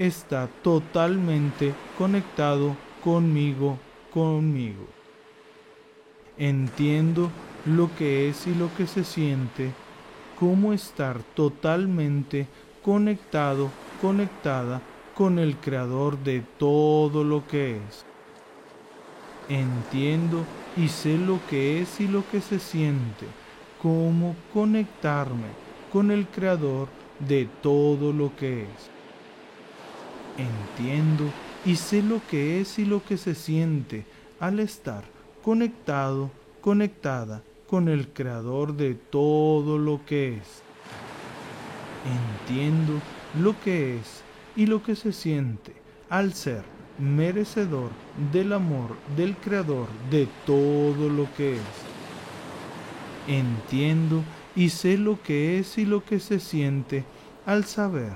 está 0.00 0.48
totalmente 0.64 1.74
conectado 1.96 2.74
conmigo, 3.04 3.78
conmigo. 4.12 4.84
Entiendo 6.38 7.30
lo 7.66 7.94
que 7.96 8.28
es 8.28 8.46
y 8.46 8.54
lo 8.54 8.74
que 8.74 8.86
se 8.86 9.04
siente, 9.04 9.72
cómo 10.38 10.72
estar 10.72 11.22
totalmente 11.34 12.48
conectado, 12.82 13.70
conectada 14.00 14.82
con 15.14 15.38
el 15.38 15.56
creador 15.56 16.18
de 16.18 16.42
todo 16.58 17.22
lo 17.22 17.46
que 17.46 17.76
es. 17.76 18.04
Entiendo 19.48 20.44
y 20.76 20.88
sé 20.88 21.16
lo 21.18 21.38
que 21.48 21.80
es 21.80 22.00
y 22.00 22.08
lo 22.08 22.28
que 22.30 22.40
se 22.40 22.58
siente, 22.58 23.26
cómo 23.80 24.34
conectarme 24.52 25.48
con 25.92 26.10
el 26.10 26.26
creador 26.26 26.88
de 27.20 27.48
todo 27.62 28.12
lo 28.12 28.34
que 28.34 28.62
es. 28.62 28.90
Entiendo 30.36 31.24
y 31.64 31.76
sé 31.76 32.02
lo 32.02 32.20
que 32.28 32.60
es 32.60 32.78
y 32.78 32.84
lo 32.84 33.04
que 33.04 33.16
se 33.16 33.34
siente 33.36 34.04
al 34.40 34.58
estar 34.58 35.04
conectado, 35.44 36.30
conectada 36.60 37.42
con 37.72 37.88
el 37.88 38.08
creador 38.08 38.76
de 38.76 38.92
todo 38.94 39.78
lo 39.78 40.04
que 40.04 40.36
es. 40.36 40.62
Entiendo 42.44 43.00
lo 43.40 43.58
que 43.62 43.96
es 43.96 44.22
y 44.54 44.66
lo 44.66 44.82
que 44.82 44.94
se 44.94 45.10
siente 45.10 45.72
al 46.10 46.34
ser 46.34 46.64
merecedor 46.98 47.88
del 48.30 48.52
amor 48.52 48.94
del 49.16 49.34
Creador 49.38 49.86
de 50.10 50.28
todo 50.44 51.08
lo 51.08 51.26
que 51.34 51.54
es. 51.54 51.62
Entiendo 53.26 54.22
y 54.54 54.68
sé 54.68 54.98
lo 54.98 55.22
que 55.22 55.58
es 55.58 55.78
y 55.78 55.86
lo 55.86 56.04
que 56.04 56.20
se 56.20 56.40
siente 56.40 57.06
al 57.46 57.64
saber 57.64 58.12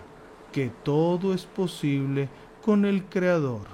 que 0.52 0.70
todo 0.84 1.32
es 1.32 1.46
posible 1.46 2.28
con 2.62 2.84
el 2.84 3.04
Creador. 3.04 3.68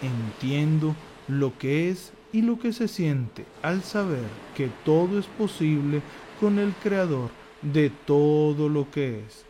Entiendo 0.00 0.96
lo 1.28 1.58
que 1.58 1.90
es 1.90 2.14
y 2.32 2.42
lo 2.42 2.58
que 2.58 2.72
se 2.72 2.88
siente 2.88 3.44
al 3.62 3.82
saber 3.82 4.28
que 4.56 4.70
todo 4.84 5.18
es 5.18 5.26
posible 5.26 6.02
con 6.40 6.58
el 6.58 6.72
Creador 6.82 7.30
de 7.60 7.90
todo 7.90 8.68
lo 8.68 8.90
que 8.90 9.20
es 9.20 9.44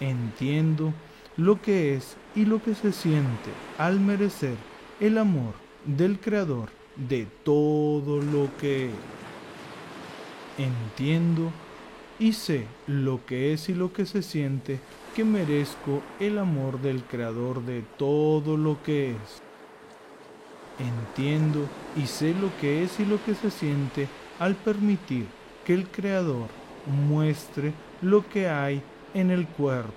entiendo 0.00 0.92
lo 1.36 1.60
que 1.60 1.94
es 1.94 2.16
y 2.34 2.44
lo 2.44 2.62
que 2.62 2.74
se 2.74 2.92
siente 2.92 3.50
al 3.78 4.00
merecer 4.00 4.56
el 5.00 5.18
amor 5.18 5.54
del 5.84 6.18
Creador 6.18 6.70
de 6.96 7.26
todo 7.44 8.20
lo 8.20 8.48
que 8.58 8.86
es. 8.86 8.92
Entiendo 10.58 11.50
y 12.18 12.32
sé 12.32 12.66
lo 12.86 13.24
que 13.26 13.52
es 13.52 13.68
y 13.68 13.74
lo 13.74 13.92
que 13.92 14.06
se 14.06 14.22
siente 14.22 14.80
que 15.14 15.24
merezco 15.24 16.02
el 16.18 16.38
amor 16.38 16.80
del 16.80 17.02
Creador 17.02 17.62
de 17.64 17.82
todo 17.98 18.56
lo 18.56 18.82
que 18.82 19.10
es. 19.10 19.45
Entiendo 20.78 21.66
y 21.96 22.06
sé 22.06 22.34
lo 22.34 22.50
que 22.60 22.84
es 22.84 23.00
y 23.00 23.06
lo 23.06 23.22
que 23.24 23.34
se 23.34 23.50
siente 23.50 24.08
al 24.38 24.54
permitir 24.54 25.26
que 25.64 25.72
el 25.72 25.88
Creador 25.88 26.48
muestre 27.08 27.72
lo 28.02 28.28
que 28.28 28.48
hay 28.48 28.82
en 29.14 29.30
el 29.30 29.46
cuerpo. 29.46 29.92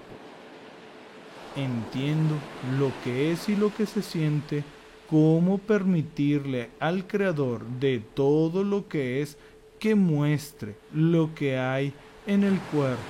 Entiendo 1.55 2.35
lo 2.77 2.91
que 3.03 3.31
es 3.31 3.49
y 3.49 3.55
lo 3.55 3.73
que 3.75 3.85
se 3.85 4.01
siente, 4.01 4.63
cómo 5.09 5.57
permitirle 5.57 6.69
al 6.79 7.05
Creador 7.07 7.65
de 7.65 7.99
todo 7.99 8.63
lo 8.63 8.87
que 8.87 9.21
es 9.21 9.37
que 9.79 9.95
muestre 9.95 10.75
lo 10.93 11.33
que 11.35 11.57
hay 11.57 11.93
en 12.25 12.43
el 12.43 12.57
cuerpo. 12.71 13.01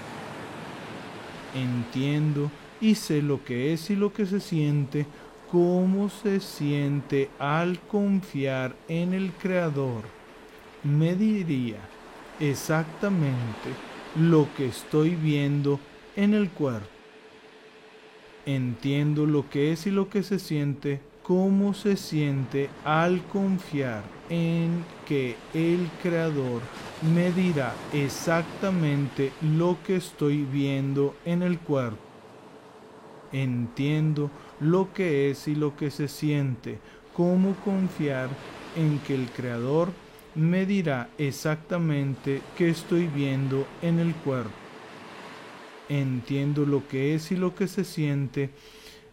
Entiendo 1.54 2.50
y 2.82 2.96
sé 2.96 3.22
lo 3.22 3.44
que 3.44 3.74
es 3.74 3.90
y 3.90 3.96
lo 3.96 4.14
que 4.14 4.26
se 4.26 4.40
siente, 4.40 5.06
cómo 5.52 6.10
se 6.10 6.40
siente 6.40 7.30
al 7.40 7.80
confiar 7.80 8.76
en 8.88 9.14
el 9.14 9.32
Creador. 9.32 10.04
Me 10.84 11.16
diría 11.16 11.80
exactamente 12.40 13.70
lo 14.16 14.48
que 14.56 14.68
estoy 14.68 15.16
viendo 15.16 15.80
en 16.16 16.34
el 16.34 16.50
cuerpo. 16.50 16.88
Entiendo 18.46 19.26
lo 19.26 19.50
que 19.50 19.72
es 19.72 19.88
y 19.88 19.92
lo 19.92 20.10
que 20.10 20.24
se 20.24 20.40
siente, 20.40 21.02
cómo 21.24 21.74
se 21.74 21.98
siente 21.98 22.70
al 22.84 23.22
confiar 23.24 24.04
en 24.30 24.84
que 25.08 25.36
el 25.54 25.90
Creador 26.02 26.62
me 27.14 27.32
dirá 27.32 27.74
exactamente 27.94 29.32
lo 29.42 29.78
que 29.86 29.96
estoy 29.96 30.44
viendo 30.44 31.16
en 31.26 31.42
el 31.42 31.60
cuerpo. 31.60 31.98
Entiendo 33.32 34.32
lo 34.60 34.94
que 34.94 35.32
es 35.32 35.48
y 35.48 35.56
lo 35.56 35.76
que 35.76 35.92
se 35.92 36.08
siente, 36.08 36.80
cómo 37.16 37.56
confiar 37.66 38.30
en 38.76 39.00
que 39.00 39.16
el 39.16 39.28
Creador 39.30 39.90
me 40.36 40.66
dirá 40.66 41.10
exactamente 41.18 42.42
qué 42.58 42.70
estoy 42.70 43.08
viendo 43.08 43.66
en 43.82 44.00
el 44.00 44.14
cuerpo 44.14 44.52
entiendo 45.90 46.66
lo 46.66 46.88
que 46.88 47.16
es 47.16 47.32
y 47.32 47.36
lo 47.36 47.56
que 47.56 47.68
se 47.68 47.84
siente, 47.84 48.52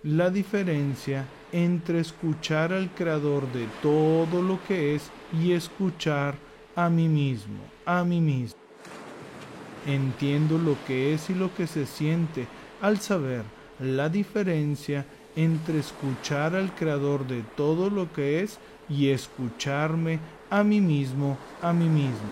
la 0.02 0.30
diferencia 0.30 1.26
entre 1.50 2.00
escuchar 2.00 2.72
al 2.72 2.90
Creador 2.90 3.50
de 3.52 3.66
todo 3.82 4.42
lo 4.42 4.62
que 4.68 4.94
es 4.94 5.10
y 5.42 5.52
escuchar 5.52 6.36
a 6.76 6.88
mí 6.88 7.08
mismo, 7.08 7.58
a 7.86 8.04
mí 8.04 8.20
mismo. 8.20 8.58
Entiendo 9.86 10.58
lo 10.58 10.76
que 10.86 11.14
es 11.14 11.30
y 11.30 11.34
lo 11.34 11.54
que 11.54 11.66
se 11.66 11.86
siente 11.86 12.46
al 12.80 13.00
saber 13.00 13.42
la 13.80 14.08
diferencia 14.08 15.06
entre 15.36 15.78
escuchar 15.78 16.56
al 16.56 16.74
Creador 16.74 17.26
de 17.26 17.42
todo 17.56 17.90
lo 17.90 18.12
que 18.12 18.40
es 18.42 18.58
y 18.88 19.10
escucharme 19.10 20.18
a 20.50 20.64
mí 20.64 20.80
mismo, 20.80 21.38
a 21.62 21.72
mí 21.72 21.88
mismo. 21.88 22.30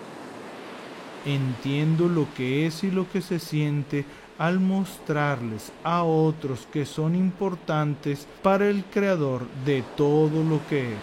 Entiendo 1.27 2.09
lo 2.09 2.27
que 2.35 2.67
es 2.67 2.83
y 2.85 2.90
lo 2.90 3.09
que 3.11 3.23
se 3.23 3.38
siente 3.38 4.05
al 4.38 4.59
mostrarles 4.59 5.73
a 5.85 6.03
otros 6.03 6.67
que 6.73 6.85
son 6.87 7.14
importantes 7.14 8.27
para 8.43 8.69
el 8.69 8.85
Creador 8.85 9.47
de 9.64 9.85
todo 9.97 10.43
lo 10.43 10.61
que 10.69 10.93
es. 10.93 10.99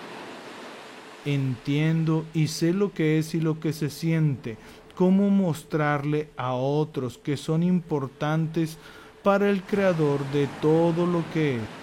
Entiendo 1.24 2.26
y 2.34 2.48
sé 2.48 2.74
lo 2.74 2.94
que 2.94 3.20
es 3.20 3.36
y 3.36 3.42
lo 3.42 3.60
que 3.60 3.74
se 3.74 3.92
siente, 3.92 4.58
cómo 4.96 5.30
mostrarle 5.30 6.30
a 6.36 6.54
otros 6.54 7.20
que 7.20 7.38
son 7.38 7.62
importantes 7.62 8.78
para 9.24 9.50
el 9.50 9.62
creador 9.62 10.20
de 10.32 10.48
todo 10.62 11.06
lo 11.06 11.24
que 11.34 11.58
es. 11.58 11.81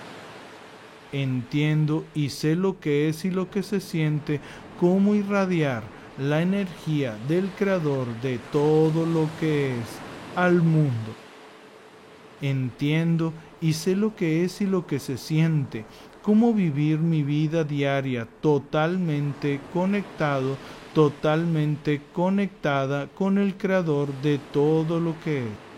Entiendo 1.12 2.04
y 2.14 2.28
sé 2.28 2.54
lo 2.54 2.78
que 2.80 3.08
es 3.08 3.24
y 3.24 3.30
lo 3.30 3.50
que 3.50 3.62
se 3.62 3.80
siente, 3.80 4.40
cómo 4.78 5.14
irradiar 5.14 5.82
la 6.18 6.42
energía 6.42 7.16
del 7.28 7.48
creador 7.50 8.06
de 8.20 8.38
todo 8.52 9.06
lo 9.06 9.28
que 9.40 9.78
es 9.78 9.86
al 10.36 10.62
mundo. 10.62 11.14
Entiendo 12.42 13.32
y 13.60 13.72
sé 13.72 13.96
lo 13.96 14.14
que 14.14 14.44
es 14.44 14.60
y 14.60 14.66
lo 14.66 14.86
que 14.86 14.98
se 14.98 15.16
siente, 15.16 15.86
cómo 16.22 16.52
vivir 16.52 16.98
mi 16.98 17.22
vida 17.22 17.64
diaria 17.64 18.28
totalmente 18.42 19.60
conectado, 19.72 20.56
totalmente 20.94 22.02
conectada 22.12 23.08
con 23.08 23.38
el 23.38 23.56
creador 23.56 24.12
de 24.22 24.38
todo 24.52 25.00
lo 25.00 25.14
que 25.24 25.38
es. 25.38 25.68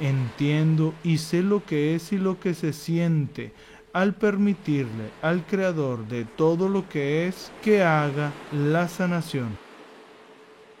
Entiendo 0.00 0.92
y 1.04 1.18
sé 1.18 1.42
lo 1.42 1.64
que 1.64 1.94
es 1.94 2.12
y 2.12 2.18
lo 2.18 2.40
que 2.40 2.54
se 2.54 2.72
siente 2.72 3.52
al 3.94 4.14
permitirle 4.14 5.10
al 5.22 5.46
creador 5.46 6.06
de 6.06 6.26
todo 6.26 6.68
lo 6.68 6.86
que 6.90 7.26
es 7.26 7.50
que 7.62 7.82
haga 7.82 8.32
la 8.52 8.88
sanación. 8.88 9.56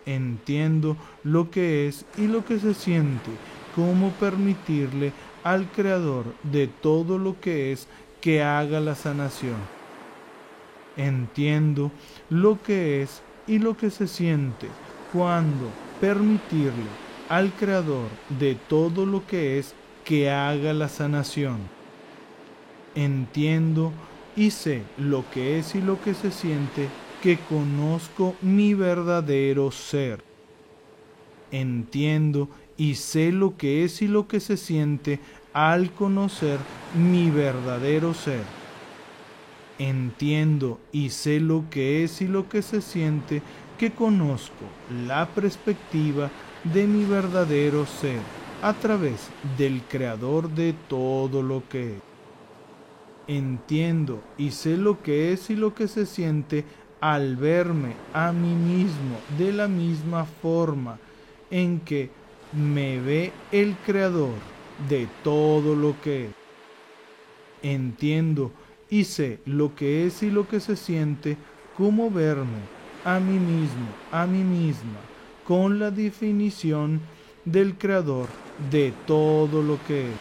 Entiendo 0.04 0.98
lo 1.22 1.50
que 1.50 1.88
es 1.88 2.04
y 2.18 2.26
lo 2.26 2.44
que 2.44 2.58
se 2.58 2.74
siente 2.74 3.30
cómo 3.74 4.10
permitirle 4.12 5.12
al 5.42 5.66
Creador 5.70 6.24
de 6.42 6.68
todo 6.68 7.18
lo 7.18 7.40
que 7.40 7.72
es 7.72 7.88
que 8.20 8.42
haga 8.42 8.80
la 8.80 8.94
sanación. 8.94 9.56
Entiendo 10.96 11.90
lo 12.30 12.62
que 12.62 13.02
es 13.02 13.22
y 13.46 13.58
lo 13.58 13.76
que 13.76 13.90
se 13.90 14.06
siente 14.06 14.68
cuando 15.12 15.68
permitirle 16.00 16.86
al 17.28 17.52
Creador 17.52 18.08
de 18.38 18.54
todo 18.54 19.06
lo 19.06 19.26
que 19.26 19.58
es 19.58 19.74
que 20.04 20.30
haga 20.30 20.72
la 20.72 20.88
sanación. 20.88 21.58
Entiendo 22.94 23.92
y 24.36 24.50
sé 24.50 24.82
lo 24.98 25.28
que 25.30 25.58
es 25.58 25.74
y 25.74 25.80
lo 25.80 26.00
que 26.00 26.14
se 26.14 26.30
siente 26.30 26.88
que 27.22 27.38
conozco 27.38 28.36
mi 28.42 28.74
verdadero 28.74 29.70
ser. 29.70 30.22
Entiendo 31.50 32.48
y 32.76 32.96
sé 32.96 33.32
lo 33.32 33.56
que 33.56 33.84
es 33.84 34.02
y 34.02 34.08
lo 34.08 34.28
que 34.28 34.40
se 34.40 34.56
siente 34.56 35.20
al 35.52 35.92
conocer 35.92 36.58
mi 36.96 37.30
verdadero 37.30 38.14
ser. 38.14 38.42
Entiendo 39.78 40.78
y 40.92 41.10
sé 41.10 41.40
lo 41.40 41.64
que 41.70 42.04
es 42.04 42.20
y 42.20 42.28
lo 42.28 42.48
que 42.48 42.62
se 42.62 42.80
siente 42.80 43.42
que 43.78 43.90
conozco 43.90 44.66
la 45.06 45.26
perspectiva 45.26 46.30
de 46.62 46.86
mi 46.86 47.04
verdadero 47.04 47.86
ser 47.86 48.20
a 48.62 48.72
través 48.72 49.28
del 49.58 49.82
creador 49.82 50.48
de 50.48 50.74
todo 50.88 51.42
lo 51.42 51.62
que 51.68 51.96
es. 51.96 52.13
Entiendo 53.26 54.22
y 54.36 54.50
sé 54.50 54.76
lo 54.76 55.02
que 55.02 55.32
es 55.32 55.48
y 55.48 55.56
lo 55.56 55.74
que 55.74 55.88
se 55.88 56.04
siente 56.04 56.64
al 57.00 57.36
verme 57.36 57.94
a 58.12 58.32
mí 58.32 58.54
mismo 58.54 59.16
de 59.38 59.52
la 59.52 59.66
misma 59.66 60.26
forma 60.26 60.98
en 61.50 61.80
que 61.80 62.10
me 62.52 63.00
ve 63.00 63.32
el 63.50 63.76
creador 63.86 64.34
de 64.90 65.08
todo 65.22 65.74
lo 65.74 65.98
que 66.02 66.26
es. 66.26 66.30
Entiendo 67.62 68.52
y 68.90 69.04
sé 69.04 69.40
lo 69.46 69.74
que 69.74 70.06
es 70.06 70.22
y 70.22 70.30
lo 70.30 70.46
que 70.46 70.60
se 70.60 70.76
siente 70.76 71.38
como 71.78 72.10
verme 72.10 72.74
a 73.04 73.20
mí 73.20 73.38
mismo, 73.38 73.88
a 74.12 74.26
mí 74.26 74.42
misma, 74.42 75.00
con 75.46 75.78
la 75.78 75.90
definición 75.90 77.00
del 77.44 77.76
creador 77.76 78.28
de 78.70 78.92
todo 79.06 79.62
lo 79.62 79.78
que 79.86 80.10
es. 80.10 80.16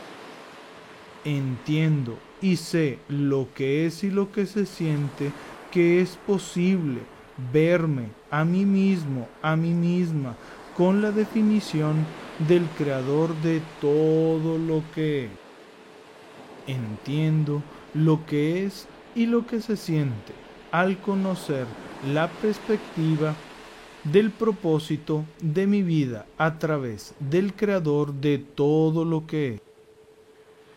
Entiendo 1.26 2.18
y 2.43 2.58
sé 2.58 2.99
lo 3.08 3.47
que 3.56 3.86
es 3.86 4.03
y 4.03 4.12
lo 4.12 4.32
que 4.32 4.45
se 4.45 4.65
siente 4.65 5.32
que 5.71 6.01
es 6.01 6.17
posible 6.27 6.99
verme 7.51 8.10
a 8.29 8.43
mí 8.45 8.65
mismo, 8.65 9.27
a 9.41 9.56
mí 9.56 9.73
misma, 9.73 10.36
con 10.77 11.01
la 11.01 11.12
definición 11.12 12.06
del 12.47 12.65
creador 12.77 13.34
de 13.41 13.62
todo 13.79 14.58
lo 14.58 14.84
que 14.93 15.25
es. 15.25 15.32
Entiendo 16.67 17.63
lo 17.93 18.25
que 18.25 18.65
es 18.65 18.88
y 19.15 19.25
lo 19.25 19.47
que 19.47 19.62
se 19.62 19.77
siente 19.77 20.34
al 20.71 20.99
conocer 20.99 21.65
la 22.13 22.27
perspectiva 22.27 23.36
del 24.03 24.32
propósito 24.32 25.23
de 25.41 25.65
mi 25.65 25.82
vida 25.82 26.25
a 26.38 26.60
través 26.60 27.15
del 27.19 27.53
creador 27.53 28.13
de 28.13 28.38
todo 28.38 29.06
lo 29.06 29.25
que 29.25 29.56
es. 29.56 29.62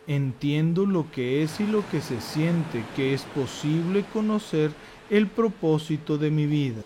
Entiendo 0.08 0.86
lo 0.86 1.10
que 1.10 1.42
es 1.42 1.58
y 1.58 1.66
lo 1.66 1.88
que 1.90 2.00
se 2.00 2.20
siente 2.20 2.84
que 2.94 3.12
es 3.12 3.22
posible 3.22 4.04
conocer 4.12 4.70
el 5.10 5.26
propósito 5.26 6.16
de 6.16 6.30
mi 6.30 6.46
vida. 6.46 6.82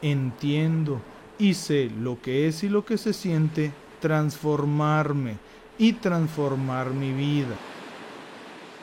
Entiendo 0.00 1.00
y 1.38 1.54
sé 1.54 1.90
lo 2.00 2.20
que 2.22 2.46
es 2.46 2.62
y 2.62 2.68
lo 2.68 2.84
que 2.84 2.98
se 2.98 3.12
siente 3.12 3.72
transformarme 4.00 5.38
y 5.76 5.94
transformar 5.94 6.90
mi 6.90 7.12
vida. 7.12 7.56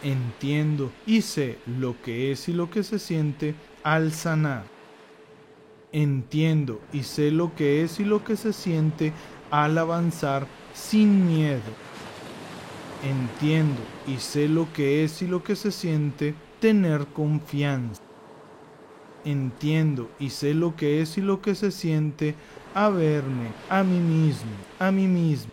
Entiendo 0.03 0.91
y 1.05 1.21
sé 1.21 1.57
lo 1.79 1.95
que 2.01 2.33
es 2.33 2.49
y 2.49 2.53
lo 2.53 2.69
que 2.69 2.83
se 2.83 2.99
siente 2.99 3.55
al 3.83 4.11
sanar. 4.11 4.65
Entiendo 5.93 6.81
y 6.91 7.03
sé 7.03 7.31
lo 7.31 7.55
que 7.55 7.81
es 7.81 8.01
y 8.01 8.03
lo 8.03 8.25
que 8.25 8.35
se 8.35 8.51
siente 8.51 9.13
al 9.51 9.77
avanzar 9.77 10.47
sin 10.73 11.25
miedo. 11.25 11.84
Entiendo 13.05 13.81
y 14.07 14.17
sé 14.17 14.47
lo 14.47 14.67
que 14.73 15.03
es 15.03 15.21
y 15.21 15.27
lo 15.27 15.43
que 15.43 15.55
se 15.55 15.71
siente 15.71 16.33
tener 16.59 17.05
confianza 17.07 18.01
entiendo 19.25 20.09
y 20.19 20.29
sé 20.29 20.53
lo 20.53 20.75
que 20.75 21.01
es 21.01 21.17
y 21.17 21.21
lo 21.21 21.41
que 21.41 21.55
se 21.55 21.71
siente 21.71 22.35
a 22.73 22.89
verme, 22.89 23.49
a 23.69 23.83
mí 23.83 23.99
mismo, 23.99 24.51
a 24.79 24.91
mí 24.91 25.07
mismo. 25.07 25.51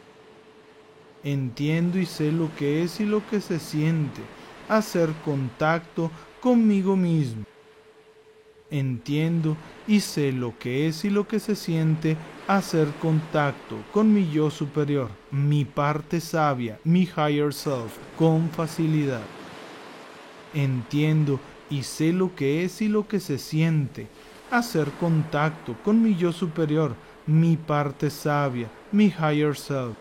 Entiendo 1.24 1.98
y 1.98 2.06
sé 2.06 2.30
lo 2.30 2.54
que 2.56 2.82
es 2.82 3.00
y 3.00 3.06
lo 3.06 3.26
que 3.26 3.40
se 3.40 3.58
siente 3.58 4.20
hacer 4.68 5.10
contacto 5.24 6.10
conmigo 6.40 6.96
mismo. 6.96 7.44
Entiendo 8.70 9.56
y 9.86 10.00
sé 10.00 10.32
lo 10.32 10.58
que 10.58 10.88
es 10.88 11.04
y 11.04 11.10
lo 11.10 11.26
que 11.26 11.40
se 11.40 11.56
siente 11.56 12.16
hacer 12.56 12.88
contacto 13.00 13.76
con 13.92 14.12
mi 14.12 14.28
yo 14.30 14.50
superior, 14.50 15.08
mi 15.30 15.64
parte 15.64 16.20
sabia, 16.20 16.78
mi 16.84 17.02
higher 17.02 17.54
self, 17.54 17.96
con 18.18 18.50
facilidad. 18.50 19.22
Entiendo 20.52 21.40
y 21.70 21.82
sé 21.82 22.12
lo 22.12 22.34
que 22.34 22.64
es 22.64 22.82
y 22.82 22.88
lo 22.88 23.08
que 23.08 23.20
se 23.20 23.38
siente. 23.38 24.06
Hacer 24.50 24.90
contacto 25.00 25.74
con 25.82 26.02
mi 26.02 26.14
yo 26.14 26.30
superior, 26.30 26.94
mi 27.26 27.56
parte 27.56 28.10
sabia, 28.10 28.68
mi 28.90 29.06
higher 29.06 29.56
self. 29.56 29.96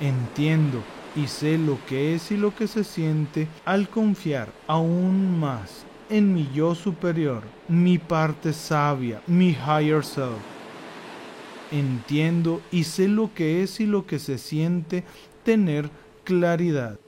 Entiendo 0.00 0.82
y 1.14 1.28
sé 1.28 1.58
lo 1.58 1.78
que 1.86 2.14
es 2.14 2.32
y 2.32 2.36
lo 2.36 2.52
que 2.54 2.66
se 2.66 2.82
siente 2.82 3.46
al 3.64 3.88
confiar 3.88 4.48
aún 4.66 5.38
más 5.38 5.84
en 6.08 6.34
mi 6.34 6.50
yo 6.52 6.74
superior, 6.74 7.44
mi 7.68 7.98
parte 7.98 8.52
sabia, 8.52 9.22
mi 9.28 9.50
higher 9.50 10.04
self. 10.04 10.49
Entiendo 11.70 12.60
y 12.72 12.84
sé 12.84 13.08
lo 13.08 13.32
que 13.34 13.62
es 13.62 13.80
y 13.80 13.86
lo 13.86 14.06
que 14.06 14.18
se 14.18 14.38
siente 14.38 15.04
tener 15.44 15.90
claridad. 16.24 16.98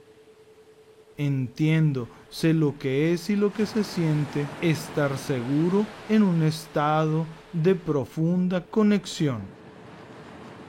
Entiendo 1.17 2.07
Sé 2.33 2.51
lo 2.51 2.79
que 2.79 3.13
es 3.13 3.29
y 3.29 3.35
lo 3.35 3.53
que 3.53 3.67
se 3.67 3.83
siente 3.83 4.47
estar 4.59 5.19
seguro 5.19 5.85
en 6.09 6.23
un 6.23 6.41
estado 6.41 7.27
de 7.53 7.75
profunda 7.75 8.65
conexión. 8.65 9.41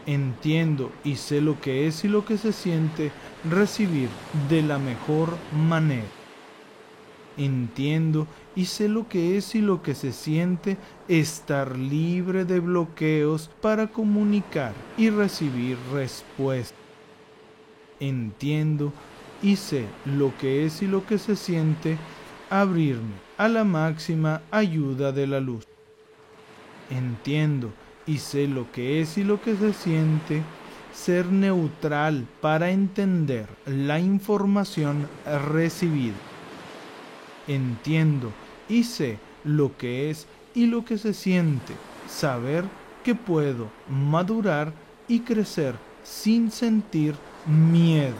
Entiendo 0.05 0.93
y 1.05 1.17
sé 1.17 1.41
lo 1.41 1.59
que 1.63 1.87
es 1.87 2.05
y 2.05 2.09
lo 2.09 2.27
que 2.27 2.37
se 2.37 2.53
siente 2.53 3.13
recibir 3.49 4.11
de 4.51 4.61
la 4.61 4.79
mejor 4.79 5.31
manera. 5.57 6.05
Entiendo 7.39 8.27
y 8.57 8.67
sé 8.67 8.89
lo 8.89 9.09
que 9.09 9.37
es 9.37 9.55
y 9.55 9.61
lo 9.61 9.83
que 9.83 9.95
se 9.95 10.13
siente 10.13 10.77
estar 11.09 11.77
libre 11.77 12.45
de 12.45 12.61
bloqueos 12.61 13.51
para 13.61 13.89
comunicar 13.89 14.73
y 14.97 15.11
recibir 15.11 15.77
respuestas. 15.93 16.79
Entiendo 18.01 18.93
y 19.43 19.57
sé 19.57 19.87
lo 20.05 20.37
que 20.39 20.67
es 20.67 20.83
y 20.83 20.87
lo 20.87 21.05
que 21.07 21.19
se 21.19 21.37
siente 21.37 21.99
abrirme 22.51 23.15
a 23.37 23.49
la 23.49 23.65
máxima 23.65 24.43
ayuda 24.51 25.13
de 25.13 25.27
la 25.27 25.41
luz. 25.41 25.67
Entiendo 26.91 27.73
y 28.07 28.19
sé 28.19 28.47
lo 28.47 28.71
que 28.71 29.01
es 29.01 29.19
y 29.19 29.25
lo 29.25 29.41
que 29.41 29.57
se 29.57 29.73
siente 29.73 30.43
ser 30.93 31.27
neutral 31.27 32.27
para 32.41 32.71
entender 32.71 33.49
la 33.67 33.99
información 33.99 35.09
recibida. 35.51 36.15
Entiendo 37.49 38.33
y 38.69 38.85
sé 38.85 39.19
lo 39.45 39.77
que 39.77 40.11
es 40.11 40.27
y 40.55 40.67
lo 40.67 40.85
que 40.85 40.99
se 40.99 41.15
siente, 41.15 41.75
saber 42.09 42.65
que 43.03 43.15
puedo 43.15 43.71
madurar 43.89 44.73
y 45.09 45.21
crecer 45.21 45.75
sin 46.03 46.51
sentir 46.51 47.15
miedo. 47.47 48.15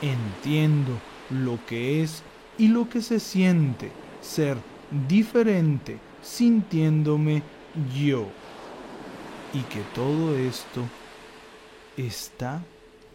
Entiendo 0.00 0.92
lo 1.30 1.58
que 1.66 2.02
es 2.02 2.22
y 2.56 2.68
lo 2.68 2.88
que 2.88 3.02
se 3.02 3.20
siente, 3.20 3.90
ser 4.20 4.56
diferente 5.08 5.98
sintiéndome 6.22 7.42
yo. 7.96 8.26
Y 9.52 9.60
que 9.62 9.80
todo 9.94 10.36
esto 10.36 10.82
está 11.96 12.62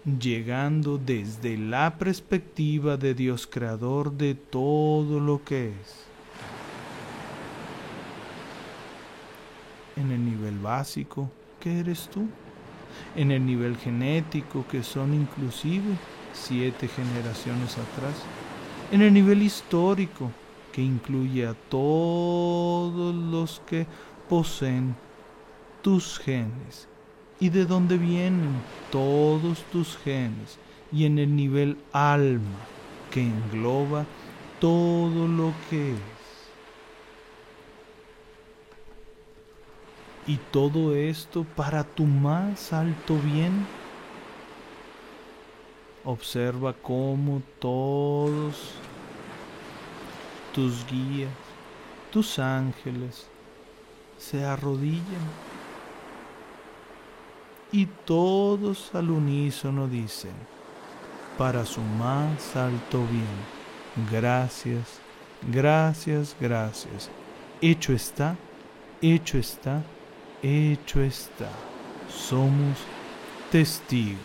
llegando 0.05 0.97
desde 0.97 1.57
la 1.57 1.97
perspectiva 1.97 2.97
de 2.97 3.13
Dios 3.13 3.47
creador 3.47 4.11
de 4.11 4.35
todo 4.35 5.19
lo 5.19 5.43
que 5.43 5.69
es. 5.69 6.03
En 9.95 10.11
el 10.11 10.25
nivel 10.25 10.59
básico, 10.59 11.29
¿qué 11.59 11.79
eres 11.79 12.09
tú? 12.09 12.27
En 13.15 13.31
el 13.31 13.45
nivel 13.45 13.77
genético, 13.77 14.65
que 14.67 14.83
son 14.83 15.13
inclusive 15.13 15.95
siete 16.33 16.87
generaciones 16.87 17.77
atrás. 17.77 18.15
En 18.91 19.01
el 19.01 19.13
nivel 19.13 19.41
histórico, 19.41 20.31
que 20.71 20.81
incluye 20.81 21.45
a 21.45 21.53
todos 21.53 23.15
los 23.15 23.61
que 23.67 23.85
poseen 24.27 24.95
tus 25.81 26.19
genes 26.19 26.87
y 27.43 27.49
de 27.49 27.65
dónde 27.65 27.97
vienen 27.97 28.53
todos 28.89 29.63
tus 29.69 29.97
genes 29.97 30.57
y 30.93 31.03
en 31.05 31.19
el 31.19 31.35
nivel 31.35 31.77
alma 31.91 32.55
que 33.11 33.19
engloba 33.19 34.05
todo 34.61 35.27
lo 35.27 35.51
que 35.69 35.91
es. 35.91 35.99
Y 40.25 40.37
todo 40.51 40.95
esto 40.95 41.45
para 41.57 41.83
tu 41.83 42.05
más 42.05 42.71
alto 42.71 43.17
bien. 43.19 43.67
Observa 46.05 46.71
cómo 46.71 47.41
todos 47.59 48.71
tus 50.55 50.85
guías, 50.85 51.29
tus 52.09 52.39
ángeles 52.39 53.27
se 54.17 54.45
arrodillan 54.45 55.27
y 57.73 57.87
todos 58.05 58.93
al 58.93 59.09
unísono 59.09 59.87
dicen, 59.87 60.31
para 61.39 61.65
su 61.65 61.81
más 61.81 62.55
alto 62.55 62.99
bien, 63.07 64.07
gracias, 64.11 64.99
gracias, 65.51 66.35
gracias. 66.39 67.09
Hecho 67.61 67.93
está, 67.93 68.37
hecho 69.01 69.39
está, 69.39 69.81
hecho 70.43 71.01
está. 71.01 71.49
Somos 72.07 72.77
testigos. 73.51 74.19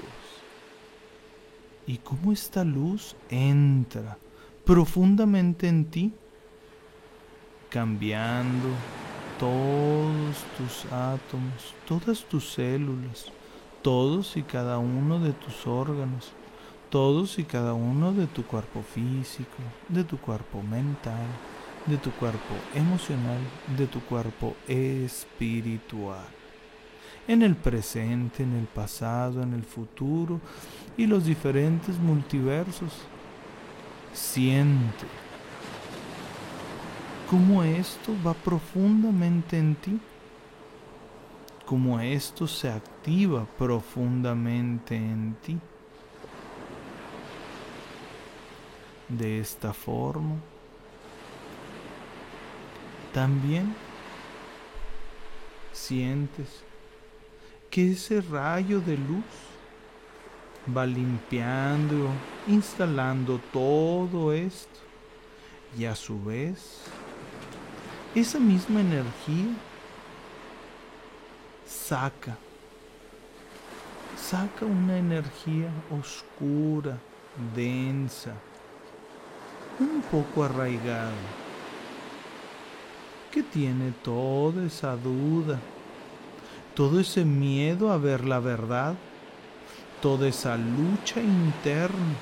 Y 1.87 1.97
cómo 1.97 2.33
esta 2.33 2.65
luz 2.65 3.17
entra 3.31 4.19
profundamente 4.67 5.69
en 5.69 5.87
ti, 5.87 6.13
cambiando 7.71 8.69
todos 9.39 10.37
tus 10.59 10.93
átomos, 10.93 11.75
todas 11.87 12.23
tus 12.25 12.53
células, 12.53 13.33
todos 13.83 14.37
y 14.37 14.43
cada 14.43 14.79
uno 14.79 15.19
de 15.21 15.33
tus 15.33 15.67
órganos, 15.67 16.33
todos 16.91 17.39
y 17.39 17.45
cada 17.45 17.75
uno 17.75 18.13
de 18.13 18.27
tu 18.27 18.45
cuerpo 18.45 18.83
físico, 18.83 19.57
de 19.89 20.05
tu 20.05 20.19
cuerpo 20.19 20.63
mental, 20.63 21.27
de 21.87 21.97
tu 21.97 22.11
cuerpo 22.13 22.55
emocional, 22.75 23.41
de 23.77 23.87
tu 23.87 24.01
cuerpo 24.01 24.55
espiritual. 24.67 26.27
En 27.27 27.43
el 27.43 27.57
presente, 27.57 28.43
en 28.43 28.57
el 28.57 28.67
pasado, 28.67 29.43
en 29.43 29.53
el 29.53 29.65
futuro 29.65 30.41
y 30.97 31.07
los 31.07 31.25
diferentes 31.25 31.99
multiversos. 31.99 32.93
Siente 34.15 35.07
cómo 37.31 37.63
esto 37.63 38.15
va 38.27 38.33
profundamente 38.33 39.59
en 39.59 39.75
ti 39.77 40.01
cómo 41.69 42.01
esto 42.01 42.47
se 42.47 42.71
activa 42.71 43.45
profundamente 43.59 44.97
en 44.97 45.37
ti. 45.43 45.59
De 49.07 49.39
esta 49.39 49.75
forma, 49.75 50.37
también 53.13 53.75
sientes 55.71 56.65
que 57.69 57.93
ese 57.93 58.23
rayo 58.23 58.81
de 58.81 58.97
luz 58.97 59.27
va 60.75 60.87
limpiando, 60.87 62.09
instalando 62.47 63.39
todo 63.53 64.33
esto 64.33 64.81
y 65.79 65.85
a 65.85 65.95
su 65.95 66.19
vez 66.25 66.85
esa 68.15 68.41
misma 68.41 68.81
energía 68.81 69.55
saca, 71.69 72.39
saca 74.17 74.65
una 74.65 74.97
energía 74.97 75.71
oscura, 75.91 76.99
densa, 77.55 78.33
un 79.79 80.01
poco 80.11 80.45
arraigada, 80.45 81.13
que 83.31 83.43
tiene 83.43 83.93
toda 84.03 84.65
esa 84.65 84.97
duda, 84.97 85.61
todo 86.75 87.01
ese 87.01 87.25
miedo 87.25 87.93
a 87.93 87.99
ver 87.99 88.25
la 88.25 88.41
verdad, 88.41 88.95
toda 90.01 90.27
esa 90.27 90.57
lucha 90.57 91.21
interna, 91.21 92.17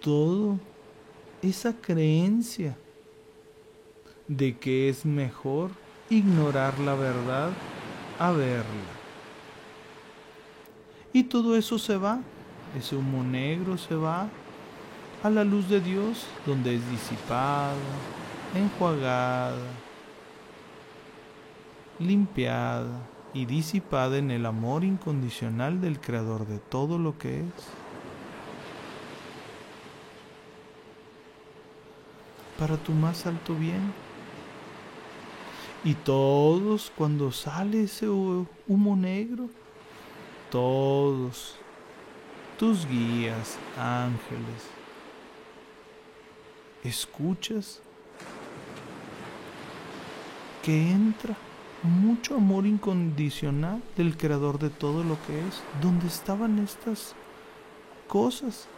todo 0.00 0.58
esa 1.40 1.72
creencia 1.72 2.76
de 4.28 4.58
que 4.58 4.88
es 4.90 5.06
mejor 5.06 5.81
ignorar 6.10 6.78
la 6.78 6.94
verdad 6.94 7.50
a 8.18 8.30
verla. 8.32 8.92
Y 11.12 11.24
todo 11.24 11.56
eso 11.56 11.78
se 11.78 11.96
va, 11.96 12.20
ese 12.78 12.96
humo 12.96 13.22
negro 13.22 13.76
se 13.76 13.94
va 13.94 14.28
a 15.22 15.30
la 15.30 15.44
luz 15.44 15.68
de 15.68 15.80
Dios, 15.80 16.26
donde 16.46 16.74
es 16.74 16.90
disipada, 16.90 17.74
enjuagada, 18.54 19.56
limpiada 21.98 23.08
y 23.34 23.46
disipada 23.46 24.18
en 24.18 24.30
el 24.30 24.46
amor 24.46 24.84
incondicional 24.84 25.80
del 25.80 26.00
Creador 26.00 26.46
de 26.46 26.58
todo 26.58 26.98
lo 26.98 27.18
que 27.18 27.40
es. 27.40 27.68
Para 32.58 32.76
tu 32.76 32.92
más 32.92 33.26
alto 33.26 33.54
bien. 33.54 34.01
Y 35.84 35.94
todos, 35.94 36.92
cuando 36.96 37.32
sale 37.32 37.84
ese 37.84 38.08
humo 38.08 38.96
negro, 38.96 39.48
todos 40.50 41.56
tus 42.58 42.86
guías, 42.86 43.58
ángeles, 43.76 44.68
escuchas 46.84 47.80
que 50.62 50.92
entra 50.92 51.34
mucho 51.82 52.36
amor 52.36 52.66
incondicional 52.66 53.82
del 53.96 54.16
creador 54.16 54.60
de 54.60 54.70
todo 54.70 55.02
lo 55.02 55.16
que 55.26 55.40
es. 55.40 55.62
¿Dónde 55.80 56.06
estaban 56.06 56.60
estas 56.60 57.14
cosas? 58.06 58.68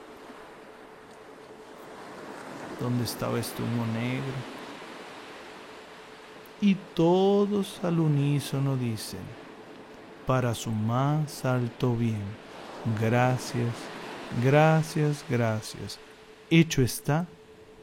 ¿Dónde 2.80 3.04
estaba 3.04 3.38
este 3.38 3.62
humo 3.62 3.84
negro? 3.92 4.53
Y 6.60 6.76
todos 6.94 7.80
al 7.82 8.00
unísono 8.00 8.76
dicen, 8.76 9.20
para 10.26 10.54
su 10.54 10.70
más 10.70 11.44
alto 11.44 11.94
bien, 11.94 12.22
gracias, 13.00 13.74
gracias, 14.42 15.24
gracias. 15.28 15.98
Hecho 16.50 16.82
está, 16.82 17.26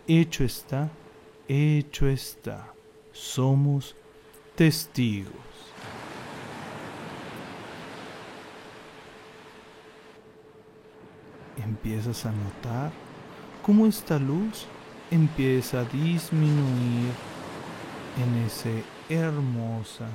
hecho 0.07 0.43
está, 0.43 0.89
hecho 1.47 2.07
está. 2.07 2.74
Somos 3.11 3.95
testigos. 4.55 5.34
Empiezas 11.57 12.26
a 12.26 12.32
notar 12.32 12.91
cómo 13.61 13.86
esta 13.86 14.17
luz 14.17 14.65
empieza 15.11 15.82
a 15.82 15.84
disminuir 15.84 17.11
en 18.18 18.45
ese 18.45 18.84
hermosa. 19.09 20.07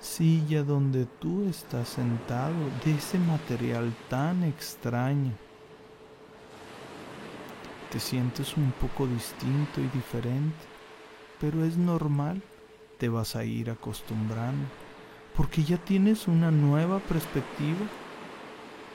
Silla 0.00 0.62
donde 0.62 1.04
tú 1.04 1.46
estás 1.48 1.88
sentado, 1.88 2.54
de 2.84 2.94
ese 2.94 3.18
material 3.18 3.92
tan 4.08 4.44
extraño, 4.44 5.32
te 7.90 8.00
sientes 8.00 8.56
un 8.56 8.72
poco 8.72 9.06
distinto 9.06 9.80
y 9.80 9.88
diferente, 9.88 10.56
pero 11.40 11.64
es 11.64 11.76
normal, 11.76 12.42
te 12.98 13.08
vas 13.08 13.36
a 13.36 13.44
ir 13.44 13.70
acostumbrando, 13.70 14.66
porque 15.36 15.64
ya 15.64 15.76
tienes 15.76 16.28
una 16.28 16.50
nueva 16.50 16.98
perspectiva 17.00 17.86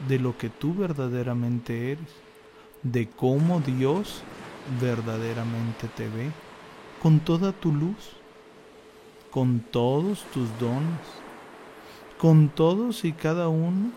de 0.07 0.17
lo 0.17 0.35
que 0.37 0.49
tú 0.49 0.73
verdaderamente 0.73 1.91
eres, 1.91 2.09
de 2.83 3.07
cómo 3.09 3.59
Dios 3.59 4.23
verdaderamente 4.79 5.87
te 5.95 6.07
ve, 6.07 6.31
con 7.01 7.19
toda 7.19 7.51
tu 7.51 7.71
luz, 7.71 8.11
con 9.31 9.59
todos 9.59 10.23
tus 10.33 10.47
dones, 10.59 10.99
con 12.17 12.49
todos 12.49 13.03
y 13.05 13.13
cada 13.13 13.47
uno 13.49 13.91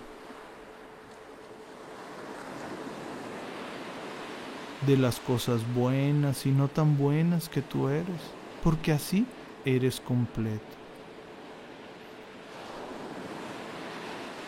de 4.87 4.97
las 4.97 5.18
cosas 5.20 5.61
buenas 5.74 6.47
y 6.47 6.51
no 6.51 6.68
tan 6.68 6.97
buenas 6.97 7.49
que 7.49 7.62
tú 7.62 7.89
eres, 7.89 8.20
porque 8.62 8.93
así 8.93 9.26
eres 9.64 10.01
completo. 10.01 10.62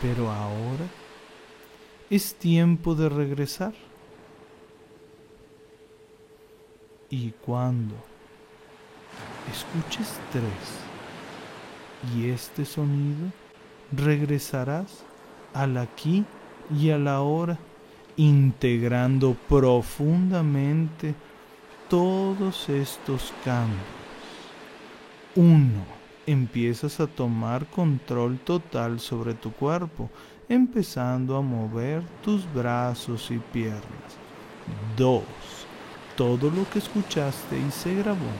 Pero 0.03 0.31
ahora 0.31 0.87
es 2.11 2.35
tiempo 2.35 2.95
de 2.95 3.09
regresar. 3.09 3.73
Y 7.11 7.31
cuando 7.31 7.95
escuches 9.53 10.19
tres 10.33 10.43
y 12.15 12.31
este 12.31 12.65
sonido, 12.65 13.31
regresarás 13.93 15.05
al 15.55 15.77
aquí 15.77 16.25
y 16.77 16.91
a 16.91 16.99
la 16.99 17.21
hora 17.21 17.59
integrando 18.17 19.37
profundamente 19.49 21.15
todos 21.89 22.69
estos 22.69 23.33
cambios. 23.45 23.81
Uno, 25.37 25.85
empiezas 26.27 26.99
a 26.99 27.07
tomar 27.07 27.67
control 27.67 28.39
total 28.39 28.99
sobre 28.99 29.35
tu 29.35 29.53
cuerpo, 29.53 30.11
empezando 30.49 31.37
a 31.37 31.43
mover 31.43 32.03
tus 32.25 32.53
brazos 32.53 33.31
y 33.31 33.39
piernas. 33.39 34.17
Dos, 34.97 35.23
todo 36.17 36.51
lo 36.51 36.69
que 36.71 36.79
escuchaste 36.79 37.59
y 37.59 37.71
se 37.71 37.95
grabó 37.95 38.31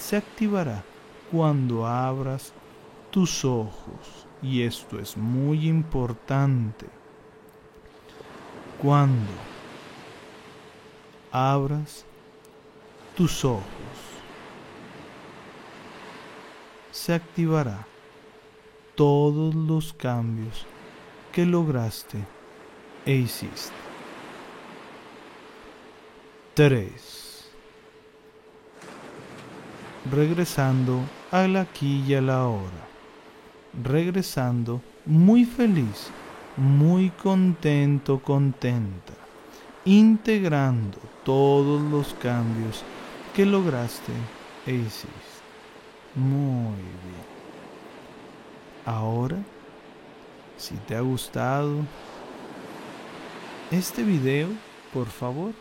se 0.00 0.16
activará 0.16 0.82
cuando 1.30 1.86
abras 1.86 2.52
tus 3.10 3.44
ojos. 3.44 4.26
Y 4.42 4.62
esto 4.62 4.98
es 4.98 5.16
muy 5.16 5.68
importante 5.68 6.86
cuando 8.80 9.30
abras 11.30 12.06
tus 13.14 13.44
ojos, 13.44 13.62
se 16.90 17.12
activará 17.12 17.86
todos 18.94 19.54
los 19.54 19.92
cambios 19.92 20.66
que 21.30 21.44
lograste 21.44 22.18
e 23.04 23.14
hiciste. 23.14 23.89
3. 26.54 27.50
Regresando 30.10 31.00
al 31.30 31.56
aquí 31.56 32.04
y 32.06 32.14
a 32.14 32.20
la 32.20 32.46
hora. 32.46 32.88
Regresando 33.82 34.80
muy 35.06 35.44
feliz 35.44 36.10
muy 36.60 37.10
contento, 37.10 38.18
contenta, 38.18 39.14
integrando 39.84 40.98
todos 41.24 41.80
los 41.80 42.12
cambios 42.14 42.82
que 43.34 43.46
lograste 43.46 44.12
e 44.66 44.74
hiciste. 44.74 45.08
Muy 46.14 46.76
bien. 46.76 47.30
Ahora, 48.84 49.38
si 50.58 50.74
te 50.74 50.96
ha 50.96 51.00
gustado 51.00 51.76
este 53.70 54.02
video, 54.02 54.48
por 54.92 55.06
favor, 55.06 55.52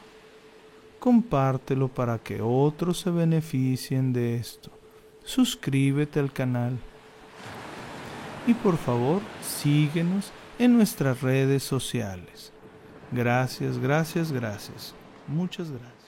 compártelo 0.99 1.87
para 1.87 2.19
que 2.19 2.41
otros 2.41 2.99
se 2.99 3.09
beneficien 3.09 4.13
de 4.13 4.35
esto. 4.35 4.71
Suscríbete 5.23 6.19
al 6.19 6.31
canal. 6.31 6.77
Y 8.45 8.53
por 8.53 8.77
favor, 8.77 9.21
síguenos 9.41 10.31
en 10.57 10.75
nuestras 10.75 11.21
redes 11.21 11.63
sociales. 11.63 12.51
Gracias, 13.11 13.77
gracias, 13.77 14.31
gracias. 14.31 14.93
Muchas 15.27 15.69
gracias. 15.69 15.98